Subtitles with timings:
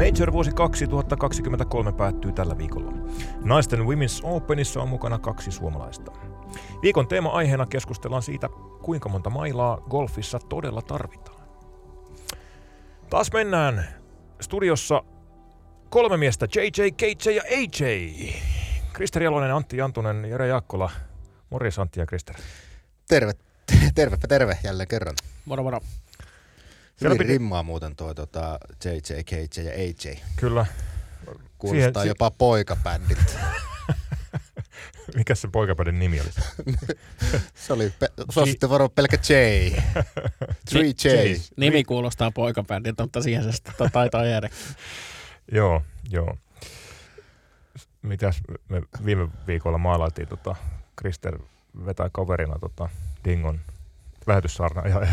[0.00, 2.92] Major vuosi 2023 päättyy tällä viikolla.
[3.44, 6.12] Naisten Women's Openissa on mukana kaksi suomalaista.
[6.82, 8.48] Viikon teema-aiheena keskustellaan siitä,
[8.82, 11.40] kuinka monta mailaa golfissa todella tarvitaan.
[13.10, 13.84] Taas mennään
[14.40, 15.02] studiossa
[15.90, 18.04] kolme miestä, JJ, KJ ja AJ.
[18.92, 20.90] Krister Jalonen, Antti Jantunen, Jere Jaakkola.
[21.50, 22.36] Morjes Antti ja Krister.
[23.08, 23.32] Terve,
[23.94, 25.14] tervepä terve jälleen kerran.
[25.44, 25.80] Moro moro.
[27.00, 27.28] Hyvin piti...
[27.32, 30.16] rimmaa muuten tuo tota, JJ, KJ ja AJ.
[30.36, 30.66] Kyllä.
[31.58, 33.32] Kuulostaa Siihen, jopa poikabändiltä.
[35.16, 36.28] Mikä se poikabändin nimi oli?
[37.54, 39.32] se oli, pe- se on sitten varo pelkä J.
[40.70, 41.36] Three J.
[41.56, 44.48] Nimi kuulostaa poikabändiltä, mutta siihen se sitten taitaa jäädä.
[45.52, 46.36] joo, joo.
[48.02, 50.56] Mitäs me viime viikolla maalailtiin, tota,
[50.96, 51.38] Krister
[51.86, 52.88] vetää kaverina tota,
[53.24, 53.60] Dingon
[54.26, 55.06] lähetyssaarna ja,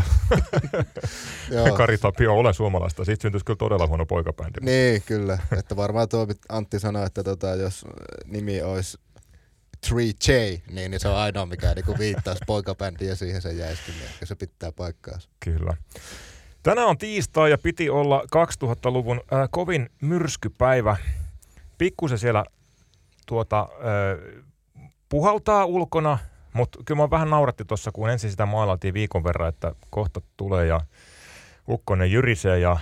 [1.51, 3.05] ja Kari Tapio ole suomalaista.
[3.05, 4.59] Siitä syntyisi kyllä todella huono poikabändi.
[4.61, 5.39] Niin, kyllä.
[5.57, 7.85] Että varmaan tuo Antti sanoi, että tota, jos
[8.25, 8.97] nimi olisi
[9.87, 14.27] 3J, niin, niin se on ainoa, mikä niin viittaisi poikabändiin ja siihen se jäisi, niin
[14.27, 15.19] se pitää paikkaa.
[15.39, 15.77] Kyllä.
[16.63, 18.23] Tänään on tiistai ja piti olla
[18.63, 20.97] 2000-luvun äh, kovin myrskypäivä.
[21.77, 22.45] Pikkusen siellä
[23.25, 24.43] tuota, äh,
[25.09, 26.17] puhaltaa ulkona,
[26.57, 30.65] mutta kyllä mä vähän nauratti tuossa, kun ensin sitä maalailtiin viikon verran, että kohta tulee
[30.65, 30.81] ja
[31.69, 32.77] ukkonen jyrisee ja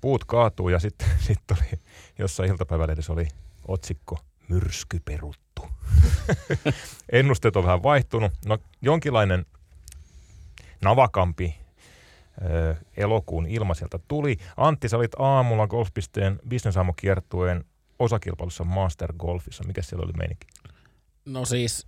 [0.00, 1.80] puut kaatuu ja sitten sit oli
[2.18, 3.28] jossain iltapäivälehdessä oli
[3.68, 5.66] otsikko myrsky peruttu.
[7.12, 8.32] Ennusteet on vähän vaihtunut.
[8.46, 9.46] No jonkinlainen
[10.80, 11.56] navakampi
[12.50, 14.36] ö, elokuun ilma sieltä tuli.
[14.56, 17.64] Antti, sä olit aamulla golfpisteen bisnesaamukiertueen
[17.98, 19.64] osakilpailussa Master Golfissa.
[19.64, 20.46] Mikä siellä oli meininki?
[21.24, 21.86] No siis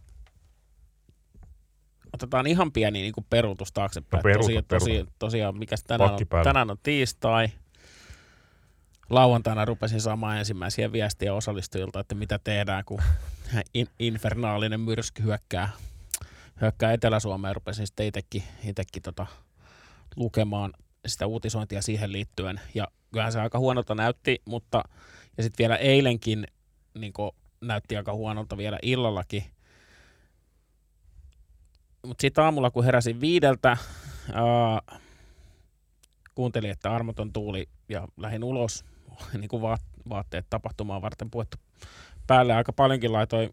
[2.14, 4.18] otetaan ihan pieni niin kuin peruutus taaksepäin.
[4.18, 5.12] No, peruuta, tosiaan, peruuta.
[5.18, 7.48] tosiaan, mikä tänään on, tänään on tiistai.
[9.10, 13.02] Lauantaina rupesin saamaan ensimmäisiä viestiä osallistujilta, että mitä tehdään, kun
[13.74, 15.70] in, infernaalinen myrsky hyökkää,
[16.60, 17.54] hyökkää Etelä-Suomeen.
[17.54, 19.26] Rupesin sitten itsekin, itsekin tota,
[20.16, 20.72] lukemaan
[21.06, 22.60] sitä uutisointia siihen liittyen.
[22.74, 24.82] Ja kyllähän se aika huonolta näytti, mutta
[25.36, 26.46] ja sitten vielä eilenkin
[26.98, 27.12] niin
[27.60, 29.44] näytti aika huonolta vielä illallakin
[32.04, 33.76] mutta sitten aamulla, kun heräsin viideltä,
[34.32, 34.98] ää,
[36.34, 38.84] kuuntelin, että armoton tuuli ja lähdin ulos,
[39.40, 39.62] niin kuin
[40.08, 41.56] vaatteet tapahtumaan varten puettu
[42.26, 42.54] päälle.
[42.54, 43.50] Aika paljonkin laitoin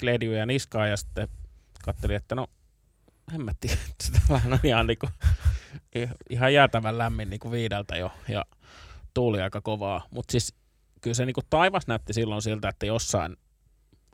[0.00, 1.28] klediuja niskaa ja sitten
[1.84, 2.46] katselin, että no
[3.32, 3.68] hemmetti,
[4.02, 5.12] sitä vähän on ihan, niin kuin,
[6.30, 8.44] ihan jäätävän lämmin niin kuin viideltä jo ja
[9.14, 10.06] tuuli aika kovaa.
[10.10, 10.54] Mutta siis
[11.00, 13.36] kyllä se niin kuin taivas näytti silloin siltä, että jossain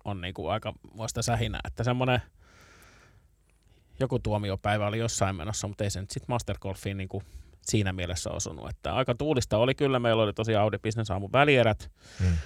[0.04, 2.22] on niin kuin aika muista sähinä, että semmoinen–
[4.00, 7.24] joku tuomiopäivä oli jossain menossa, mutta ei se nyt sitten Mastergolfiin niin kuin
[7.62, 8.70] siinä mielessä osunut.
[8.70, 11.90] Että aika tuulista oli kyllä, meillä oli tosiaan Audi Business aamun välierät,
[12.20, 12.36] hmm.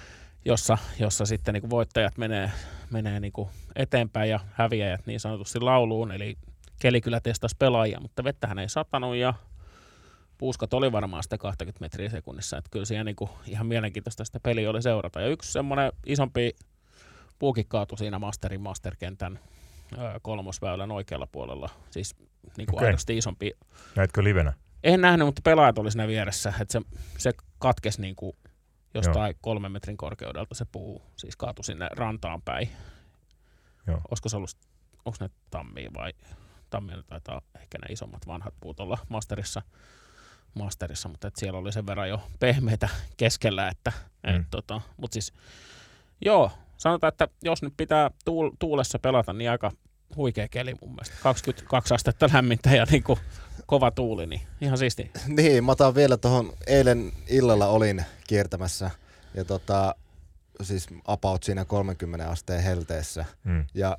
[0.45, 2.51] jossa, jossa sitten niin kuin voittajat menee,
[2.91, 6.37] menee niin kuin eteenpäin ja häviäjät niin sanotusti lauluun, eli
[6.79, 9.33] keli kyllä testasi pelaajia, mutta vettähän ei satanut ja
[10.37, 14.39] puuskat oli varmaan sitä 20 metriä sekunnissa, että kyllä siellä niin kuin ihan mielenkiintoista sitä
[14.39, 15.21] peliä oli seurata.
[15.21, 16.55] Ja yksi semmoinen isompi
[17.39, 19.39] puuki kaatui siinä Masterin Masterkentän
[20.21, 21.69] kolmosväylän oikealla puolella.
[21.89, 22.15] Siis
[22.57, 22.87] niin kuin okay.
[22.87, 23.51] aidosti isompi.
[23.95, 24.53] Näitkö livenä?
[24.83, 26.53] En nähnyt, mutta pelaajat oli siinä vieressä.
[26.61, 26.81] Että se,
[27.17, 28.37] se katkesi niin kuin
[28.93, 29.39] jostain Joo.
[29.41, 31.01] kolmen metrin korkeudelta se puu.
[31.15, 32.69] Siis kaatui sinne rantaan päin.
[33.87, 34.01] Joo.
[34.09, 34.57] Olisiko se ollut,
[35.05, 36.13] onko ne tammia vai
[36.69, 39.61] tammia taitaa ehkä ne isommat vanhat puut olla masterissa,
[40.53, 43.91] masterissa mutta et siellä oli sen verran jo pehmeitä keskellä, että
[44.27, 44.35] mm.
[44.35, 45.33] et, tota, mutta siis
[46.21, 49.71] joo, sanotaan, että jos nyt pitää tuul- tuulessa pelata, niin aika
[50.15, 51.15] huikea keli mun mielestä.
[51.23, 53.19] 22 astetta lämmintä ja niin kuin
[53.65, 55.11] kova tuuli, niin ihan siisti.
[55.27, 58.91] Niin, mä otan vielä tuohon, eilen illalla olin kiertämässä
[59.33, 59.95] ja tota,
[60.61, 63.65] siis about siinä 30 asteen helteessä hmm.
[63.73, 63.97] ja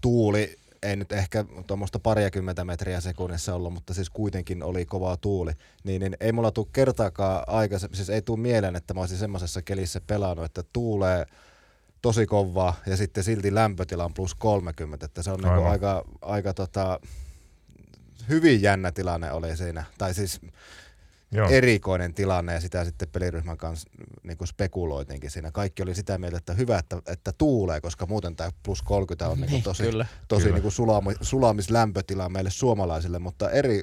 [0.00, 5.52] tuuli ei nyt ehkä tuommoista pariakymmentä metriä sekunnissa ollut, mutta siis kuitenkin oli kova tuuli,
[5.84, 9.62] niin, niin ei mulla tule kertaakaan aikaisemmin, siis ei tule mieleen, että mä olisin semmoisessa
[9.62, 11.26] kelissä pelannut, että tuulee
[12.02, 16.54] tosi kovaa ja sitten silti lämpötila on plus 30, että se on niinku aika, aika
[16.54, 17.00] tota,
[18.28, 19.84] hyvin jännä tilanne oli siinä.
[19.98, 20.40] Tai siis
[21.32, 21.48] Joo.
[21.48, 23.88] erikoinen tilanne ja sitä sitten peliryhmän kanssa
[24.22, 25.50] niin kuin spekuloitinkin siinä.
[25.50, 29.40] Kaikki oli sitä mieltä, että hyvä, että, että tuulee, koska muuten tämä plus 30 on
[29.40, 30.06] niin kuin tosi, kyllä.
[30.28, 30.54] tosi kyllä.
[30.54, 33.82] Niin kuin sulami, sulamislämpötila meille suomalaisille, mutta eri,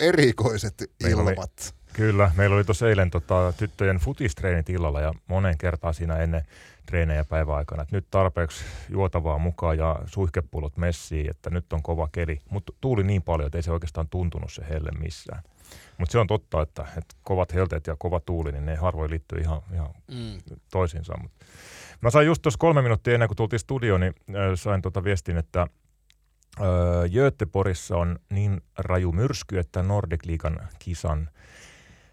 [0.00, 1.52] erikoiset Meillä ilmat.
[1.60, 6.42] Oli, kyllä, meillä oli tuossa eilen tota, tyttöjen futistreenit illalla ja monen kertaa siinä ennen
[6.86, 12.38] treenejä päiväaikana, että nyt tarpeeksi juotavaa mukaan ja suihkepullot messiin, että nyt on kova keli.
[12.50, 15.42] Mutta tuuli niin paljon, että ei se oikeastaan tuntunut se helle missään.
[15.98, 19.38] Mutta se on totta, että, että kovat helteet ja kova tuuli, niin ne harvoin liittyy
[19.38, 20.56] ihan, ihan mm.
[20.70, 21.14] toisiinsa.
[21.22, 21.32] Mut
[22.00, 25.36] mä sain just tuossa kolme minuuttia ennen kuin tultiin studioon, niin äh, sain tuota viestin,
[25.36, 26.66] että äh,
[27.12, 31.28] Göteborgissa on niin raju myrsky, että Nordic Liigan kisan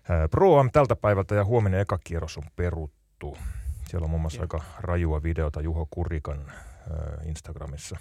[0.10, 3.38] äh, Pro Am tältä päivältä ja huominen eka kierros on peruttu.
[3.90, 6.52] Siellä on muun muassa aika rajua videota Juho Kurikan
[7.26, 7.98] Instagramissa.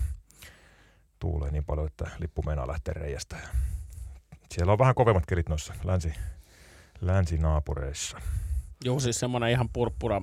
[1.19, 3.37] Tuulee niin paljon, että lippu meinaa lähteä reiästä.
[4.55, 6.12] Siellä on vähän kovemmat kelit noissa länsi,
[7.00, 8.19] länsinaapureissa.
[8.85, 10.20] Joo, siis semmoinen ihan purppura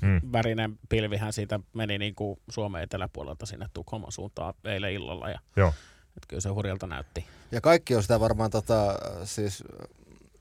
[0.00, 0.20] mm.
[0.32, 5.30] värinen pilvihän siitä meni niin kuin Suomen eteläpuolelta sinne Tukholman suuntaan eilen illalla.
[5.30, 5.68] Ja Joo.
[6.16, 7.26] Että kyllä se hurjalta näytti.
[7.52, 9.64] Ja kaikki on sitä varmaan tota, siis,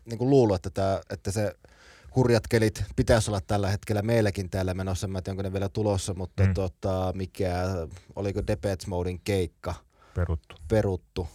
[0.09, 1.55] niin kuin luullut, että, tää, että se
[2.15, 5.07] hurjat kelit pitäisi olla tällä hetkellä meilläkin täällä menossa.
[5.07, 6.53] Mä en tiedä, onko ne vielä tulossa, mutta mm.
[6.53, 7.63] tota, mikä,
[8.15, 9.75] oliko Depeche Modein keikka
[10.13, 10.55] peruttu.
[10.67, 11.27] peruttu,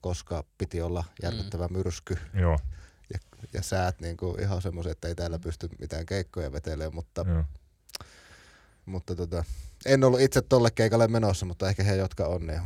[0.00, 1.76] koska piti olla järkyttävä mm.
[1.76, 2.18] myrsky.
[2.34, 2.58] Joo.
[3.12, 3.18] Ja,
[3.52, 7.44] ja säät niin kuin ihan semmoiset, että ei täällä pysty mitään keikkoja vetelemään, mutta, Joo.
[8.86, 9.44] mutta tota,
[9.86, 12.60] en ollut itse tolle keikalle menossa, mutta ehkä he, jotka on, ne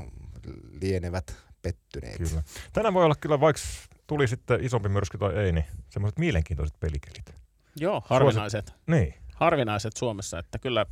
[0.81, 2.17] lienevät pettyneet.
[2.17, 2.43] Kyllä.
[2.73, 3.63] Tänään voi olla kyllä, vaikka
[4.07, 7.35] tuli sitten isompi myrsky tai ei, niin semmoiset mielenkiintoiset pelikelit.
[7.77, 8.67] Joo, harvinaiset.
[8.67, 8.83] Suosit...
[8.87, 9.15] Niin.
[9.35, 10.87] Harvinaiset Suomessa, että kyllä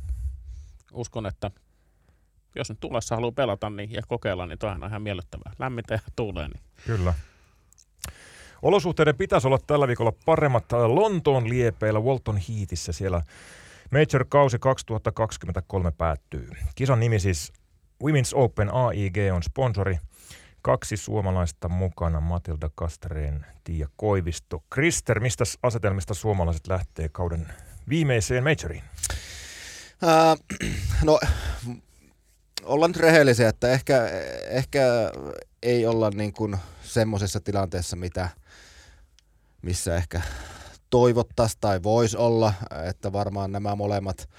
[0.93, 1.51] uskon, että
[2.55, 5.53] jos nyt tulessa haluaa pelata niin, ja kokeilla, niin toihan on ihan miellyttävää.
[5.59, 6.47] Lämmintä ja tuulee.
[6.47, 6.63] Niin.
[6.85, 7.13] Kyllä.
[8.61, 12.91] Olosuhteiden pitäisi olla tällä viikolla paremmat Lontoon liepeillä Walton Heatissä.
[12.91, 13.21] Siellä
[13.91, 16.49] Major-kausi 2023 päättyy.
[16.75, 17.53] Kisan nimi siis
[18.03, 19.97] Women's Open AIG on sponsori.
[20.65, 24.63] Kaksi suomalaista mukana, Matilda Kastreen, Tiia Koivisto.
[24.69, 27.47] Krister, mistä asetelmista suomalaiset lähtee kauden
[27.89, 28.83] viimeiseen majoriin?
[30.03, 30.59] Uh,
[31.03, 31.19] no,
[32.63, 34.09] ollaan nyt rehellisiä, että ehkä,
[34.47, 34.81] ehkä
[35.63, 38.29] ei olla niin kuin semmoisessa tilanteessa, mitä,
[39.61, 40.21] missä ehkä
[40.89, 42.53] toivottaisiin tai voisi olla,
[42.89, 44.29] että varmaan nämä molemmat,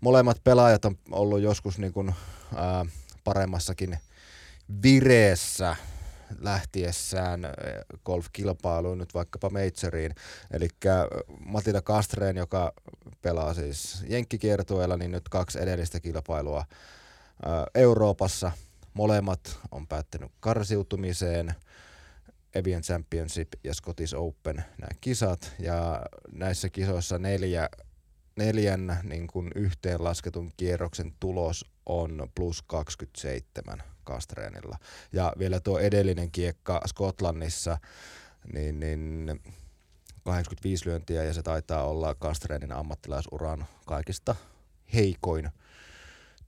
[0.00, 2.14] molemmat pelaajat on ollut joskus niin kuin,
[2.56, 2.86] ää,
[3.24, 3.98] paremmassakin
[4.82, 5.76] vireessä
[6.38, 7.40] lähtiessään
[8.04, 10.14] golfkilpailuun, nyt vaikkapa Majoriin.
[10.50, 10.68] Eli
[11.46, 12.72] Matilda Kastreen, joka
[13.22, 16.64] pelaa siis jenkkikiertueella, niin nyt kaksi edellistä kilpailua
[17.74, 18.52] Euroopassa.
[18.94, 21.54] Molemmat on päättänyt karsiutumiseen.
[22.54, 25.52] Evian Championship ja Scottish Open nämä kisat.
[25.58, 26.02] Ja
[26.32, 27.68] näissä kisoissa neljä,
[28.36, 34.78] neljän niin kuin yhteenlasketun kierroksen tulos on plus 27 Kastreenilla.
[35.12, 37.78] Ja vielä tuo edellinen kiekka Skotlannissa,
[38.52, 39.30] niin, niin
[40.24, 44.36] 85 lyöntiä ja se taitaa olla Kastreenin ammattilaisuran kaikista
[44.94, 45.50] heikoin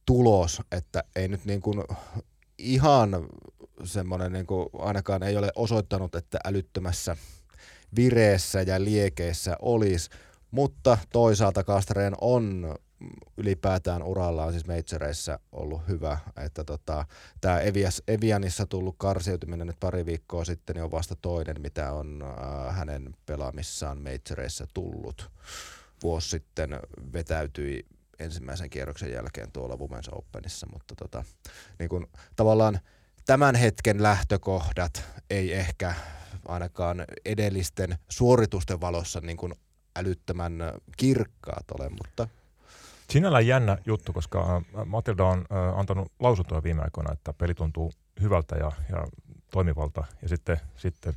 [0.06, 1.84] tulos, että ei nyt niin kuin
[2.58, 3.28] ihan
[3.84, 7.16] semmoinen, niin kuin ainakaan ei ole osoittanut, että älyttömässä
[7.96, 10.10] vireessä ja liekeessä olisi,
[10.50, 12.74] mutta toisaalta Kastreen on
[13.36, 17.04] ylipäätään urallaan siis majoreissa ollut hyvä, että tota,
[17.40, 17.60] tämä
[18.08, 23.16] Evianissa tullut karsiutuminen nyt pari viikkoa sitten niin on vasta toinen, mitä on äh, hänen
[23.26, 25.30] pelaamissaan majoreissa tullut.
[26.02, 26.80] Vuosi sitten
[27.12, 27.86] vetäytyi
[28.18, 31.24] ensimmäisen kierroksen jälkeen tuolla Women's Openissa, mutta tota,
[31.78, 32.78] niin kun, tavallaan
[33.26, 35.94] tämän hetken lähtökohdat ei ehkä
[36.48, 39.54] ainakaan edellisten suoritusten valossa niin kuin
[39.96, 40.58] älyttömän
[40.96, 42.28] kirkkaat ole, mutta
[43.10, 47.92] Sinällään jännä juttu, koska äh, Matilda on äh, antanut lausuntoja viime aikoina, että peli tuntuu
[48.20, 49.06] hyvältä ja, ja
[49.50, 50.04] toimivalta.
[50.22, 51.14] Ja sitten, sitten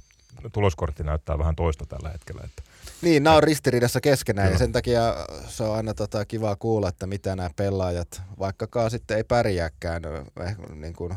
[0.51, 2.41] tuloskortti näyttää vähän toista tällä hetkellä.
[2.45, 2.63] Että
[3.01, 4.55] niin, nämä on ristiriidassa keskenään Kyllä.
[4.55, 5.15] ja sen takia
[5.47, 10.01] se on aina tota kiva kuulla, että mitä nämä pelaajat, vaikkakaan sitten ei pärjääkään,
[10.45, 11.13] eh, niin kuin,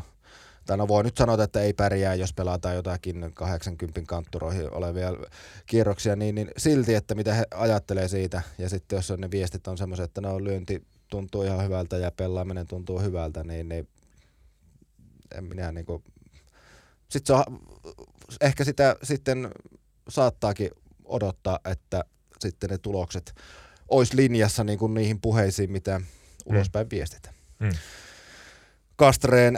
[0.65, 5.09] tai no voi nyt sanoa, että ei pärjää, jos pelataan jotakin 80 kantturoihin olevia
[5.65, 8.41] kierroksia, niin, niin silti, että mitä he ajattelee siitä.
[8.57, 12.67] Ja sitten jos ne viestit on semmoiset, että no lyönti tuntuu ihan hyvältä ja pelaaminen
[12.67, 13.87] tuntuu hyvältä, niin, niin
[15.35, 16.03] en minä niinku...
[17.09, 17.59] Sitten se on,
[18.41, 19.51] ehkä sitä sitten
[20.09, 20.71] saattaakin
[21.05, 22.03] odottaa, että
[22.39, 23.35] sitten ne tulokset
[23.87, 26.05] olisi linjassa niin kuin niihin puheisiin, mitä mm.
[26.45, 27.35] ulospäin viestitään.
[27.59, 27.69] Mm.
[28.95, 29.57] Kastreen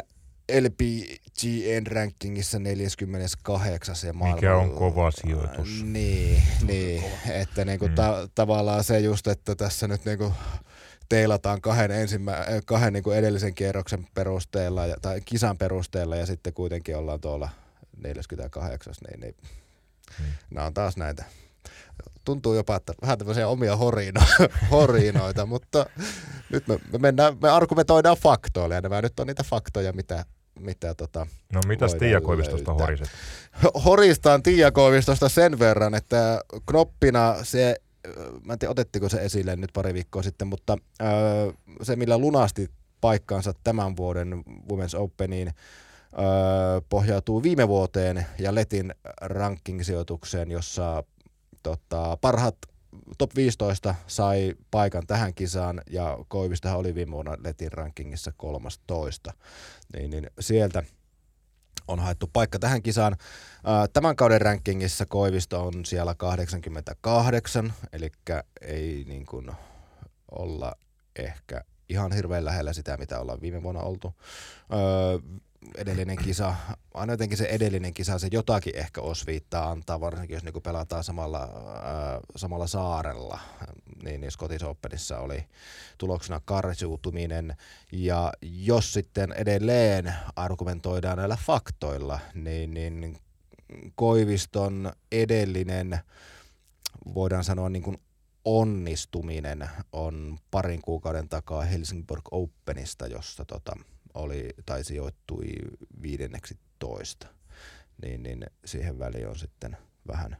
[0.52, 4.36] LPGN rankingissa 48 ja maailman...
[4.36, 5.84] Mikä on kova sijoitus.
[5.84, 7.96] Niin, niin että niinku mm.
[7.96, 10.34] ta- tavallaan se just, että tässä nyt niinku
[11.10, 16.98] teilataan kahden, ensimmä, kahden niinku edellisen kierroksen perusteella ja, tai kisan perusteella ja sitten kuitenkin
[16.98, 17.50] ollaan tuolla
[17.98, 19.36] 48, niin, niin
[20.18, 20.26] hmm.
[20.50, 21.26] nämä on taas näitä
[22.26, 24.22] tuntuu jopa, että vähän tämmöisiä omia horino,
[24.72, 25.86] horinoita, mutta
[26.50, 30.26] nyt me, me, mennään, me argumentoidaan faktoilla ja nämä nyt on niitä faktoja, mitä,
[30.60, 33.10] mitä tota No mitäs Tiia Koivistosta horiset?
[33.86, 37.76] Horistaan Tiia Koivistosta sen verran, että knoppina se,
[38.44, 42.70] mä en tiedä otettiko se esille nyt pari viikkoa sitten, mutta öö, se millä lunasti
[43.02, 51.04] paikkaansa tämän vuoden Women's Openiin, öö, pohjautuu viime vuoteen ja Letin ranking-sijoitukseen, jossa
[51.64, 52.58] tota, parhaat
[53.18, 59.34] top 15 sai paikan tähän kisaan ja Koivistahan oli viime vuonna Letin rankingissa 13.
[59.94, 60.84] Niin, niin sieltä
[61.88, 63.18] on haettu paikka tähän kisaan.
[63.94, 68.12] Tämän kauden rankingissa Koivisto on siellä 88, eli
[68.62, 69.52] ei niin kuin
[70.32, 70.76] olla
[71.16, 74.16] ehkä ihan hirveän lähellä sitä, mitä ollaan viime vuonna oltu.
[74.74, 75.20] Öö,
[75.76, 76.56] edellinen kisa,
[76.98, 81.40] aina jotenkin se edellinen kisa, se jotakin ehkä osviittaa antaa, varsinkin jos niinku pelataan samalla,
[81.40, 83.40] ää, samalla saarella.
[84.04, 85.46] Niin, niin Scottish Openissa oli
[85.98, 87.56] tuloksena karsiutuminen.
[87.92, 93.18] Ja jos sitten edelleen argumentoidaan näillä faktoilla, niin, niin
[93.96, 96.00] Koiviston edellinen,
[97.14, 97.98] voidaan sanoa niin kuin
[98.46, 103.76] onnistuminen on parin kuukauden takaa Helsingborg Openista, jossa tota,
[104.14, 105.54] oli, tai sijoittui
[106.02, 107.28] viidenneksi toista.
[108.02, 110.38] Niin, niin siihen väliin on sitten vähän,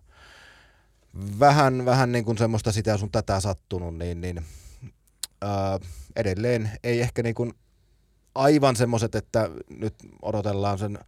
[1.40, 4.46] vähän, vähän niin kuin semmoista sitä sun tätä sattunut, niin, niin
[5.42, 5.80] ää,
[6.16, 7.54] edelleen ei ehkä niin kuin
[8.36, 11.00] aivan semmoiset, että nyt odotellaan sen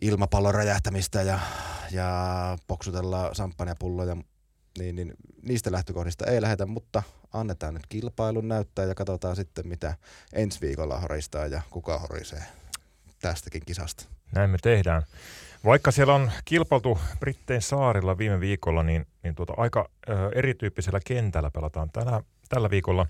[0.00, 1.38] ilmapallon räjähtämistä ja,
[1.90, 4.16] ja poksutellaan samppanjapulloja
[4.78, 7.02] niin, niin niistä lähtökohdista ei lähdetä, mutta
[7.32, 9.94] annetaan nyt kilpailun näyttää ja katsotaan sitten, mitä
[10.32, 12.42] ensi viikolla horistaa ja kuka horisee
[13.28, 14.04] tästäkin kisasta.
[14.34, 15.02] Näin me tehdään.
[15.64, 21.50] Vaikka siellä on kilpailtu Brittein saarilla viime viikolla, niin, niin tuota aika ö, erityyppisellä kentällä
[21.50, 23.06] pelataan tällä, tällä viikolla.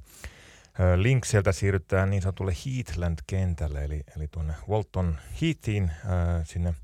[0.81, 6.75] Ö, Linkseltä siirrytään niin sanotulle Heathland-kentälle, eli, eli tuonne Walton Heathiin ö, sinne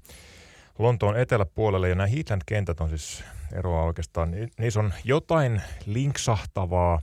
[0.79, 1.89] Lontoon eteläpuolelle.
[1.89, 4.31] Ja nämä Heathland-kentät on siis eroa oikeastaan.
[4.59, 7.01] Niissä on jotain linksahtavaa,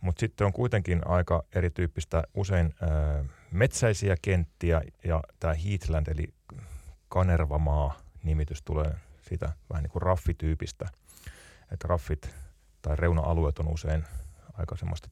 [0.00, 6.34] mutta sitten on kuitenkin aika erityyppistä, usein ää, metsäisiä kenttiä ja tämä Heathland eli
[7.08, 8.94] Kanervamaa nimitys tulee
[9.28, 10.86] siitä vähän niin kuin raffityypistä,
[11.72, 12.34] että raffit
[12.82, 14.04] tai reuna-alueet on usein
[14.52, 15.08] aika semmoista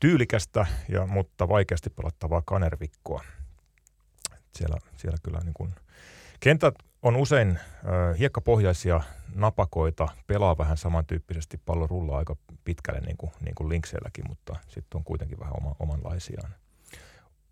[0.00, 3.24] tyylikästä, ja, mutta vaikeasti pelattavaa kanervikkoa.
[4.54, 5.74] Siellä, siellä kyllä niin kuin,
[6.40, 9.00] kentät on usein äh, hiekkapohjaisia
[9.34, 14.98] napakoita, pelaa vähän samantyyppisesti, pallo rullaa aika pitkälle niin kuin, niin kuin linkseilläkin, mutta sitten
[14.98, 16.54] on kuitenkin vähän oma, omanlaisiaan.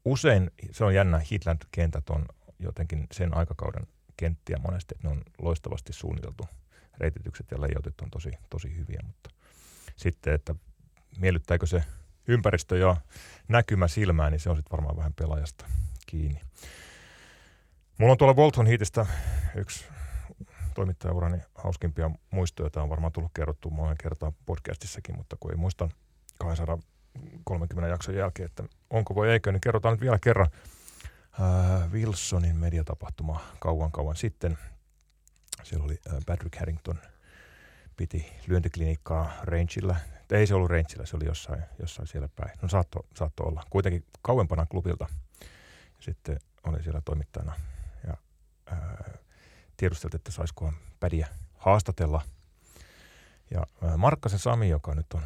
[0.05, 2.27] Usein, se on jännä, Heatland-kentät on
[2.59, 3.87] jotenkin sen aikakauden
[4.17, 6.49] kenttiä monesti, että ne on loistavasti suunniteltu.
[6.99, 9.31] Reititykset ja leijotit on tosi, tosi hyviä, mutta
[9.97, 10.55] sitten, että
[11.19, 11.85] miellyttääkö se
[12.29, 12.97] ympäristö ja
[13.49, 15.65] näkymä silmään, niin se on sitten varmaan vähän pelaajasta
[16.07, 16.41] kiinni.
[17.99, 19.07] Mulla on tuolla Volton Heatistä
[19.57, 19.85] yksi
[20.75, 25.89] toimittajaurani hauskimpia muistoja, joita on varmaan tullut kerrottua monen kertaan podcastissakin, mutta kun ei muista
[27.45, 30.49] 230 jakson jälkeen, että onko voi eikö, niin kerrotaan nyt vielä kerran
[31.41, 34.59] äh, Wilsonin mediatapahtuma kauan kauan sitten.
[35.63, 36.99] Siellä oli äh, Patrick Harrington
[37.97, 39.97] piti lyöntiklinikkaa Rangella.
[40.31, 42.53] Ei se ollut Rangella, se oli jossain, jossain siellä päin.
[42.63, 43.63] No saatto, saatto olla.
[43.71, 45.07] Kuitenkin kauempana klubilta.
[46.01, 47.53] Sitten oli siellä toimittajana
[49.79, 52.23] tiedusteltiin, että saisiko pädiä haastatella.
[53.51, 55.23] Ja Markkasen Sami, joka nyt on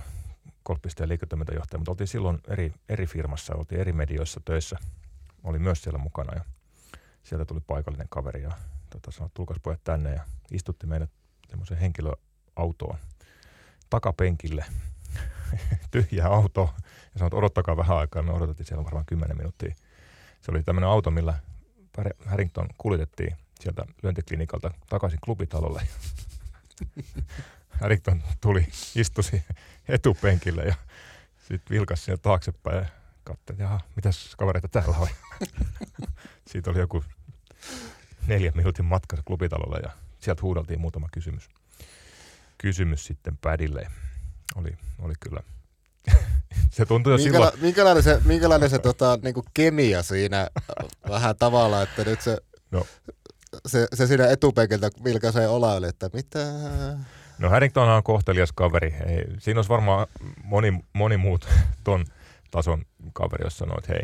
[0.65, 4.77] golfpisteen liiketoimintajohtaja, mutta oltiin silloin eri, eri firmassa, oltiin eri medioissa töissä,
[5.45, 6.45] oli myös siellä mukana ja
[7.23, 8.53] sieltä tuli paikallinen kaveri ja
[8.91, 11.11] tota, sanoi, tulkas pojat tänne ja istutti meidät
[11.49, 12.99] semmoiseen henkilöautoon
[13.91, 14.65] takapenkille,
[15.91, 16.75] tyhjää autoa
[17.15, 18.23] ja sanoi, odottakaa vähän aikaa.
[18.23, 19.75] Me odotettiin siellä varmaan 10 minuuttia.
[20.41, 21.35] Se oli tämmöinen auto, millä
[22.27, 25.83] Harrington kuljetettiin sieltä lyöntiklinikalta takaisin klubitalolle.
[27.83, 29.43] Harrington tuli, istui
[29.89, 30.75] etupenkille ja
[31.49, 32.87] sitten vilkasi sieltä taaksepäin ja
[33.25, 35.09] katsoi, että jaha, mitäs kavereita täällä on.
[36.51, 37.05] Siitä oli joku
[38.27, 41.49] neljän minuutin matka klubitalolle ja sieltä huudeltiin muutama kysymys.
[42.59, 43.87] Kysymys sitten pädille.
[44.55, 45.41] Oli, oli kyllä
[46.71, 47.61] se tuntui jo Minkäla- silloin.
[47.61, 50.49] Minkälainen se, minkälainen se tota, niinku kemia siinä
[51.09, 52.39] vähän tavalla, että nyt se,
[52.71, 52.87] no.
[53.67, 56.39] se, se siinä etupenkiltä vilkaisee olaille, että mitä...
[57.43, 58.95] No Harrington on kohtelias kaveri.
[59.07, 60.07] Ei, siinä olisi varmaan
[60.45, 61.49] moni, moni muut
[61.85, 62.05] ton
[62.51, 64.03] tason kaveri, jos sanoo, että hei,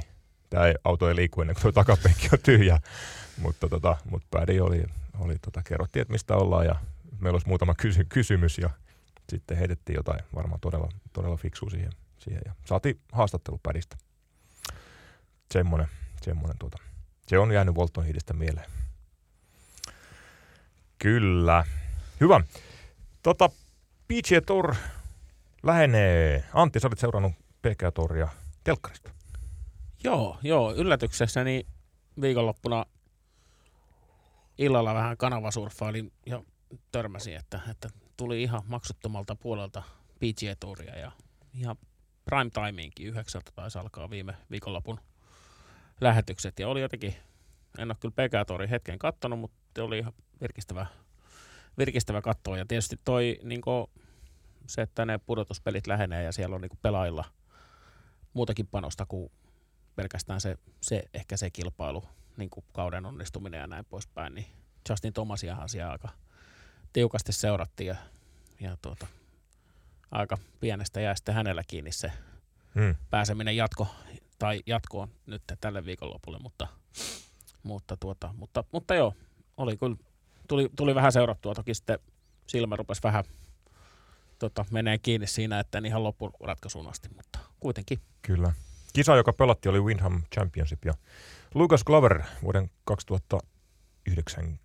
[0.51, 2.79] tämä auto ei liiku ennen kuin tuo takapenkki on tyhjä.
[3.39, 4.85] mutta tota, mut päädi oli,
[5.19, 6.75] oli tota, kerrottiin, että mistä ollaan ja
[7.21, 8.71] meillä olisi muutama kysy- kysymys ja
[9.29, 13.97] sitten heitettiin jotain varmaan todella, todella fiksua siihen, siihen ja saatiin haastattelu päristä.
[15.51, 15.89] Semmoinen,
[16.23, 16.79] semmoinen tuota,
[17.27, 18.67] se on jäänyt Volton hiidistä mieleen.
[20.99, 21.65] Kyllä.
[22.21, 22.41] Hyvä.
[23.23, 23.49] Tota,
[24.09, 24.75] PGA Tour
[25.63, 26.45] lähenee.
[26.55, 27.33] Antti, sä olit seurannut
[27.63, 28.29] PGA Touria
[28.65, 29.11] telkkarista.
[30.05, 30.75] Joo, joo.
[30.75, 31.67] Yllätyksessäni
[32.21, 32.87] viikonloppuna
[34.59, 36.43] illalla vähän kanavasurffailin ja
[36.93, 39.83] törmäsin, että, että tuli ihan maksuttomalta puolelta
[40.19, 41.13] PGA Touria ja
[41.55, 41.77] ihan
[42.25, 45.01] prime timeinkin yhdeksältä taisi alkaa viime viikonlopun
[46.01, 47.15] lähetykset ja oli jotenkin,
[47.79, 50.87] en ole kyllä PGA Tourin hetken kattonut, mutta oli ihan virkistävä,
[51.79, 53.61] virkistävä katsoa ja tietysti toi niin
[54.67, 57.25] se, että ne pudotuspelit lähenee ja siellä on niin pelaajilla
[58.33, 59.31] muutakin panosta kuin
[59.97, 62.05] pelkästään se, se ehkä se kilpailu,
[62.37, 64.47] niin kuin kauden onnistuminen ja näin poispäin, niin
[64.89, 66.09] Justin Thomasiahan siellä aika
[66.93, 67.97] tiukasti seurattiin ja,
[68.61, 69.07] ja tuota,
[70.11, 72.13] aika pienestä jäi sitten hänellä kiinni se
[72.75, 72.95] hmm.
[73.11, 73.87] pääseminen jatko,
[74.39, 76.67] tai jatkoon nyt tälle viikonlopulle, mutta,
[77.63, 79.15] mutta, tuota, mutta, mutta joo,
[79.57, 79.97] oli kyllä,
[80.49, 81.99] tuli, tuli vähän seurattua, toki sitten
[82.47, 83.25] silmä rupesi vähän
[84.39, 87.99] tota, menee kiinni siinä, että en ihan loppuratkaisuun asti, mutta kuitenkin.
[88.23, 88.53] Kyllä.
[88.93, 90.95] Kisa, joka pelattiin, oli Windham Championship ja
[91.55, 94.59] Lucas Glover vuoden 2009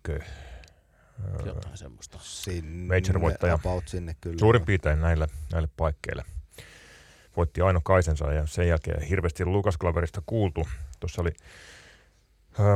[1.46, 2.18] jotain semmoista.
[2.22, 3.54] Sinne, Major-voittaja.
[3.54, 4.38] About sinne kyllä.
[4.38, 6.24] Suurin piirtein näille, näille paikkeille.
[7.36, 10.68] Voitti Aino Kaisensa ja sen jälkeen hirveästi Lukas Klaverista kuultu.
[11.00, 11.30] Tuossa oli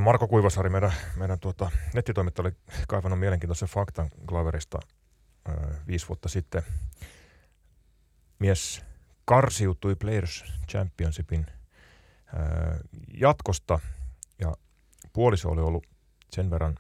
[0.01, 2.57] Marko Kuivasari, meidän, meidän tuota, nettitoimittaja oli
[2.89, 4.79] kaivannut mielenkiintoisen faktan Klaverista
[5.87, 6.63] viisi vuotta sitten.
[8.39, 8.85] Mies
[9.25, 11.47] karsiutui Players Championshipin
[13.15, 13.81] jatkosta
[14.39, 14.55] ja
[15.13, 15.87] puoliso oli ollut
[16.31, 16.79] sen verran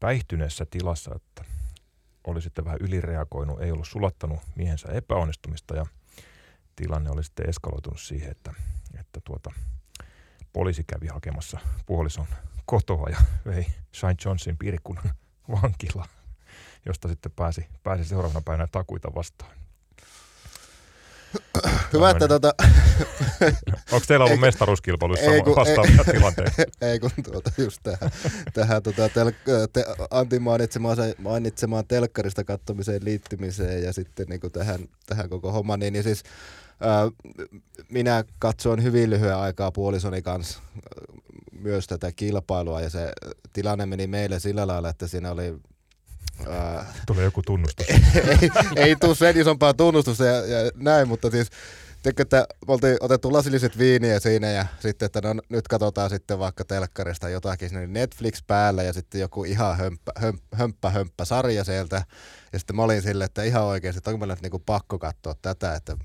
[0.00, 1.44] päihtyneessä tilassa, että
[2.26, 5.86] oli sitten vähän ylireagoinut, ei ollut sulattanut miehensä epäonnistumista ja
[6.76, 8.54] tilanne oli sitten eskaloitunut siihen, että,
[9.00, 9.52] että tuota,
[10.52, 12.26] poliisi kävi hakemassa puolison
[12.66, 15.10] kotoa ja vei Shine Johnson piirikunnan
[15.62, 16.06] vankila,
[16.86, 19.58] josta sitten pääsi, pääsi seuraavana päivänä takuita vastaan.
[21.92, 22.52] Hyvä, että tota...
[23.92, 26.62] Onko teillä ollut mestaruuskilpailuissa vastaavia tilanteita?
[26.80, 28.10] Ei kun tuota, just tähän,
[28.54, 29.32] tähän tota, tel,
[29.72, 35.80] te, Antin mainitsemaan, mainitsemaan telkkarista kattomiseen liittymiseen ja sitten niin kuin tähän, tähän koko hommaan,
[35.80, 36.22] niin, niin siis
[37.88, 40.60] minä katsoin hyvin lyhyen aikaa puolisoni kanssa
[41.52, 43.12] myös tätä kilpailua ja se
[43.52, 45.54] tilanne meni meille sillä lailla, että siinä oli
[46.48, 47.86] Ää, Tulee joku tunnustus.
[48.40, 51.50] ei, ei tule sen isompaa tunnustusta ja, ja näin, mutta siis
[52.02, 56.38] Tiedätkö, että me oltiin otettu lasilliset viiniä siinä ja sitten, että no, nyt katsotaan sitten
[56.38, 61.64] vaikka telkkarista jotakin, niin Netflix päällä ja sitten joku ihan hömppä, hömppä, hömppä, hömppä sarja
[61.64, 62.04] sieltä.
[62.52, 65.34] Ja sitten mä olin silleen, että ihan oikeasti, että onko meillä nyt niinku pakko katsoa
[65.42, 65.96] tätä, että,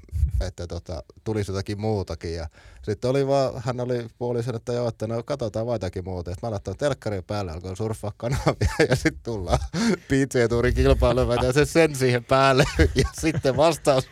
[0.48, 2.36] että tota, tulisi jotakin muutakin.
[2.36, 2.48] Ja
[2.82, 6.32] sitten oli vaan, hän oli puolisen, että joo, että no katsotaan vaan jotakin muuta.
[6.32, 9.60] Ja mä laittanut telkkarin päälle, alkoin surffaa kanavia ja sitten tullaan
[10.08, 12.64] PJ-tuurin kilpailuun, ja se sen siihen päälle.
[12.96, 14.10] Ja sitten vastaus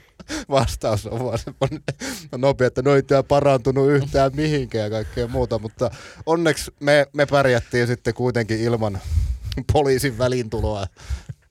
[0.49, 1.83] vastaus on vaan semmoinen
[2.37, 5.91] nopea, että no ei parantunut yhtään mihinkään ja kaikkea muuta, mutta
[6.25, 8.99] onneksi me, me pärjättiin sitten kuitenkin ilman
[9.73, 10.87] poliisin välintuloa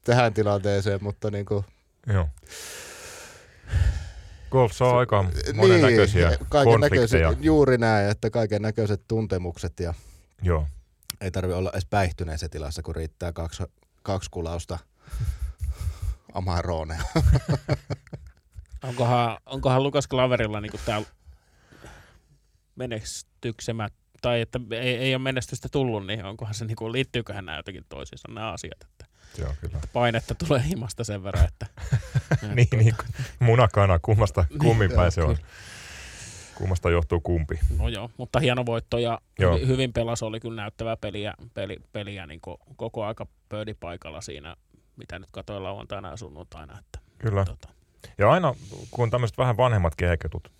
[0.05, 1.64] tähän tilanteeseen, mutta niin kuin...
[2.07, 2.29] Joo.
[4.51, 9.95] Golf saa aika monen näköisiä niin, kaiken näköisiä, Juuri näin, että kaiken näköiset tuntemukset ja
[10.43, 10.67] Joo.
[11.21, 13.63] ei tarvi olla edes päihtyneessä tilassa, kun riittää kaksi,
[14.03, 14.79] kaksi kulausta
[16.35, 17.03] Amaronea.
[18.83, 21.07] Onkohan, onkohan Lukas Klaverilla niin täällä
[22.77, 27.59] menestyksemät, tai että ei, ei ole menestystä tullut, niin onkohan se, niin kuin, liittyyköhän nämä
[27.59, 29.05] jotenkin toisiinsa nämä asiat, että,
[29.38, 29.77] Joo, kyllä.
[29.77, 31.66] että painetta tulee himasta sen verran, että...
[32.55, 32.85] niin, tuota.
[32.85, 32.95] niin,
[33.38, 35.37] munakana, kummasta niin, kummin päin se on.
[36.55, 37.59] Kummasta johtuu kumpi.
[37.79, 39.59] No joo, mutta hieno voitto ja joo.
[39.66, 42.40] hyvin pelas oli kyllä näyttävää peliä, peli, peliä niin
[42.77, 44.57] koko aika pöydipaikalla siinä,
[44.97, 46.79] mitä nyt katsoin lauantaina ja sunnuntaina.
[46.79, 47.45] Että, kyllä.
[47.45, 47.69] Tota,
[48.19, 48.55] ja aina,
[48.90, 50.53] kun tämmöiset vähän vanhemmat kehäketut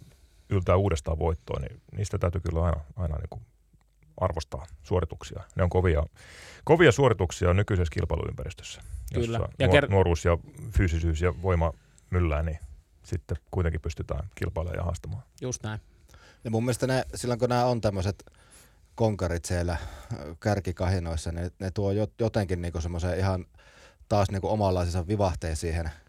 [0.51, 3.43] yltää uudestaan voittoon, niin niistä täytyy kyllä aina, aina niin kuin
[4.21, 5.43] arvostaa suorituksia.
[5.57, 6.03] Ne on kovia,
[6.65, 8.81] kovia suorituksia nykyisessä kilpailuympäristössä,
[9.15, 9.39] kyllä.
[9.39, 10.39] jossa ja nuor- ker- nuoruus ja
[10.77, 11.73] fyysisyys ja voima
[12.11, 12.59] myllää, niin
[13.03, 15.23] sitten kuitenkin pystytään kilpailemaan ja haastamaan.
[15.41, 15.81] Just näin.
[16.45, 18.25] Ja mun mielestä ne, silloin kun nämä on tämmöiset
[18.95, 19.77] konkarit siellä
[20.41, 23.47] kärkikahinoissa, ne, ne tuo jotenkin niinku semmoisen ihan
[24.09, 25.91] taas niinku omanlaisensa vivahteen siihen–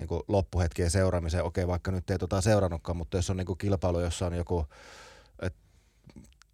[0.00, 1.44] niin kuin loppuhetkien seuraamiseen.
[1.44, 4.66] Okei, vaikka nyt ei tota seurannutkaan, mutta jos on niin kuin kilpailu, jossa on joku,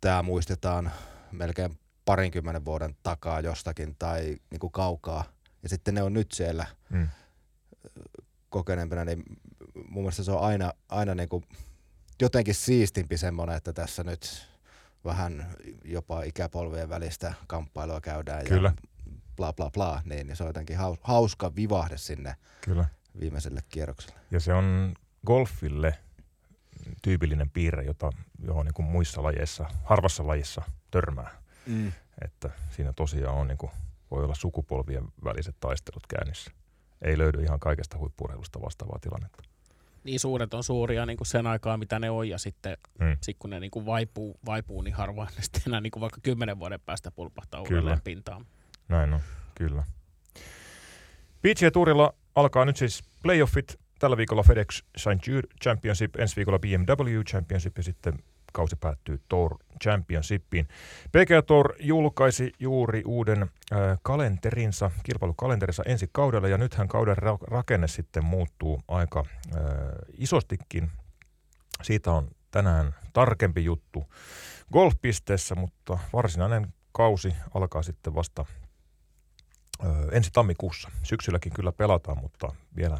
[0.00, 0.92] tämä muistetaan
[1.32, 5.24] melkein parinkymmenen vuoden takaa jostakin tai niin kuin kaukaa,
[5.62, 7.08] ja sitten ne on nyt siellä mm.
[8.50, 9.24] kokeneempana, niin
[9.88, 11.44] mun mielestä se on aina, aina niin kuin
[12.20, 14.48] jotenkin siistimpi semmoinen, että tässä nyt
[15.04, 15.46] vähän
[15.84, 18.72] jopa ikäpolvien välistä kamppailua käydään Kyllä.
[18.76, 18.82] ja
[19.36, 22.84] bla bla bla, niin, niin se on jotenkin haus- hauska vivahde sinne Kyllä.
[23.20, 24.20] viimeiselle kierrokselle.
[24.30, 24.94] Ja se on
[25.26, 25.98] golfille
[27.02, 28.10] tyypillinen piirre, jota,
[28.46, 31.30] johon niin kuin muissa lajeissa, harvassa lajissa törmää.
[31.66, 31.92] Mm.
[32.24, 33.72] Että siinä tosiaan on, niin kuin,
[34.10, 36.50] voi olla sukupolvien väliset taistelut käynnissä.
[37.02, 39.42] Ei löydy ihan kaikesta huippurheilusta vastaavaa tilannetta.
[40.04, 43.16] Niin suuret on suuria niin kuin sen aikaa, mitä ne on, ja sitten Mm.
[43.20, 46.20] sit kun ne niin kuin vaipuu, vaipuu, niin harvoin ne sitten enää niin kuin vaikka
[46.22, 47.78] kymmenen vuoden päästä pulpahtaa Kyllä.
[47.78, 48.46] uudelleen pintaan.
[48.88, 49.20] Näin on,
[49.54, 49.84] kyllä.
[51.42, 53.78] PGA Tourilla alkaa nyt siis playoffit.
[53.98, 55.26] Tällä viikolla FedEx St.
[55.26, 58.14] Jude Championship, ensi viikolla BMW Championship ja sitten
[58.52, 60.68] kausi päättyy Tour Championshipiin.
[61.08, 67.88] PGA Tour julkaisi juuri uuden äh, kalenterinsa, kilpailukalenterinsa ensi kaudella ja nythän kauden ra- rakenne
[67.88, 69.24] sitten muuttuu aika
[69.56, 69.62] äh,
[70.18, 70.90] isostikin.
[71.82, 74.06] Siitä on tänään tarkempi juttu
[74.72, 78.44] golfpisteessä, mutta varsinainen kausi alkaa sitten vasta
[79.84, 80.90] ö, ensi tammikuussa.
[81.02, 82.98] Syksylläkin kyllä pelataan, mutta vielä,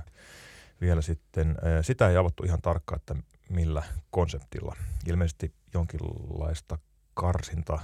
[0.80, 3.14] vielä sitten sitä ei avattu ihan tarkkaan, että
[3.48, 4.76] millä konseptilla.
[5.06, 6.78] Ilmeisesti jonkinlaista
[7.14, 7.78] karsinta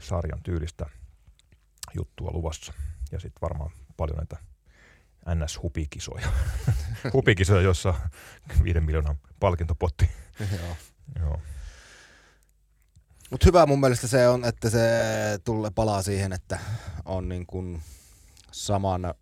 [0.00, 0.86] sarjan tyylistä
[1.94, 2.72] juttua luvassa.
[3.12, 4.36] Ja sitten varmaan paljon näitä
[5.34, 6.28] NS-hupikisoja.
[7.12, 7.94] hupikisoja, jossa
[8.64, 10.10] viiden miljoonan palkintopotti.
[10.52, 10.76] Joo.
[11.20, 11.40] Joo.
[13.30, 14.80] Mutta hyvä mun mielestä se on, että se
[15.44, 16.58] tulee palaa siihen, että
[17.04, 17.82] on niin kuin
[18.52, 19.14] saman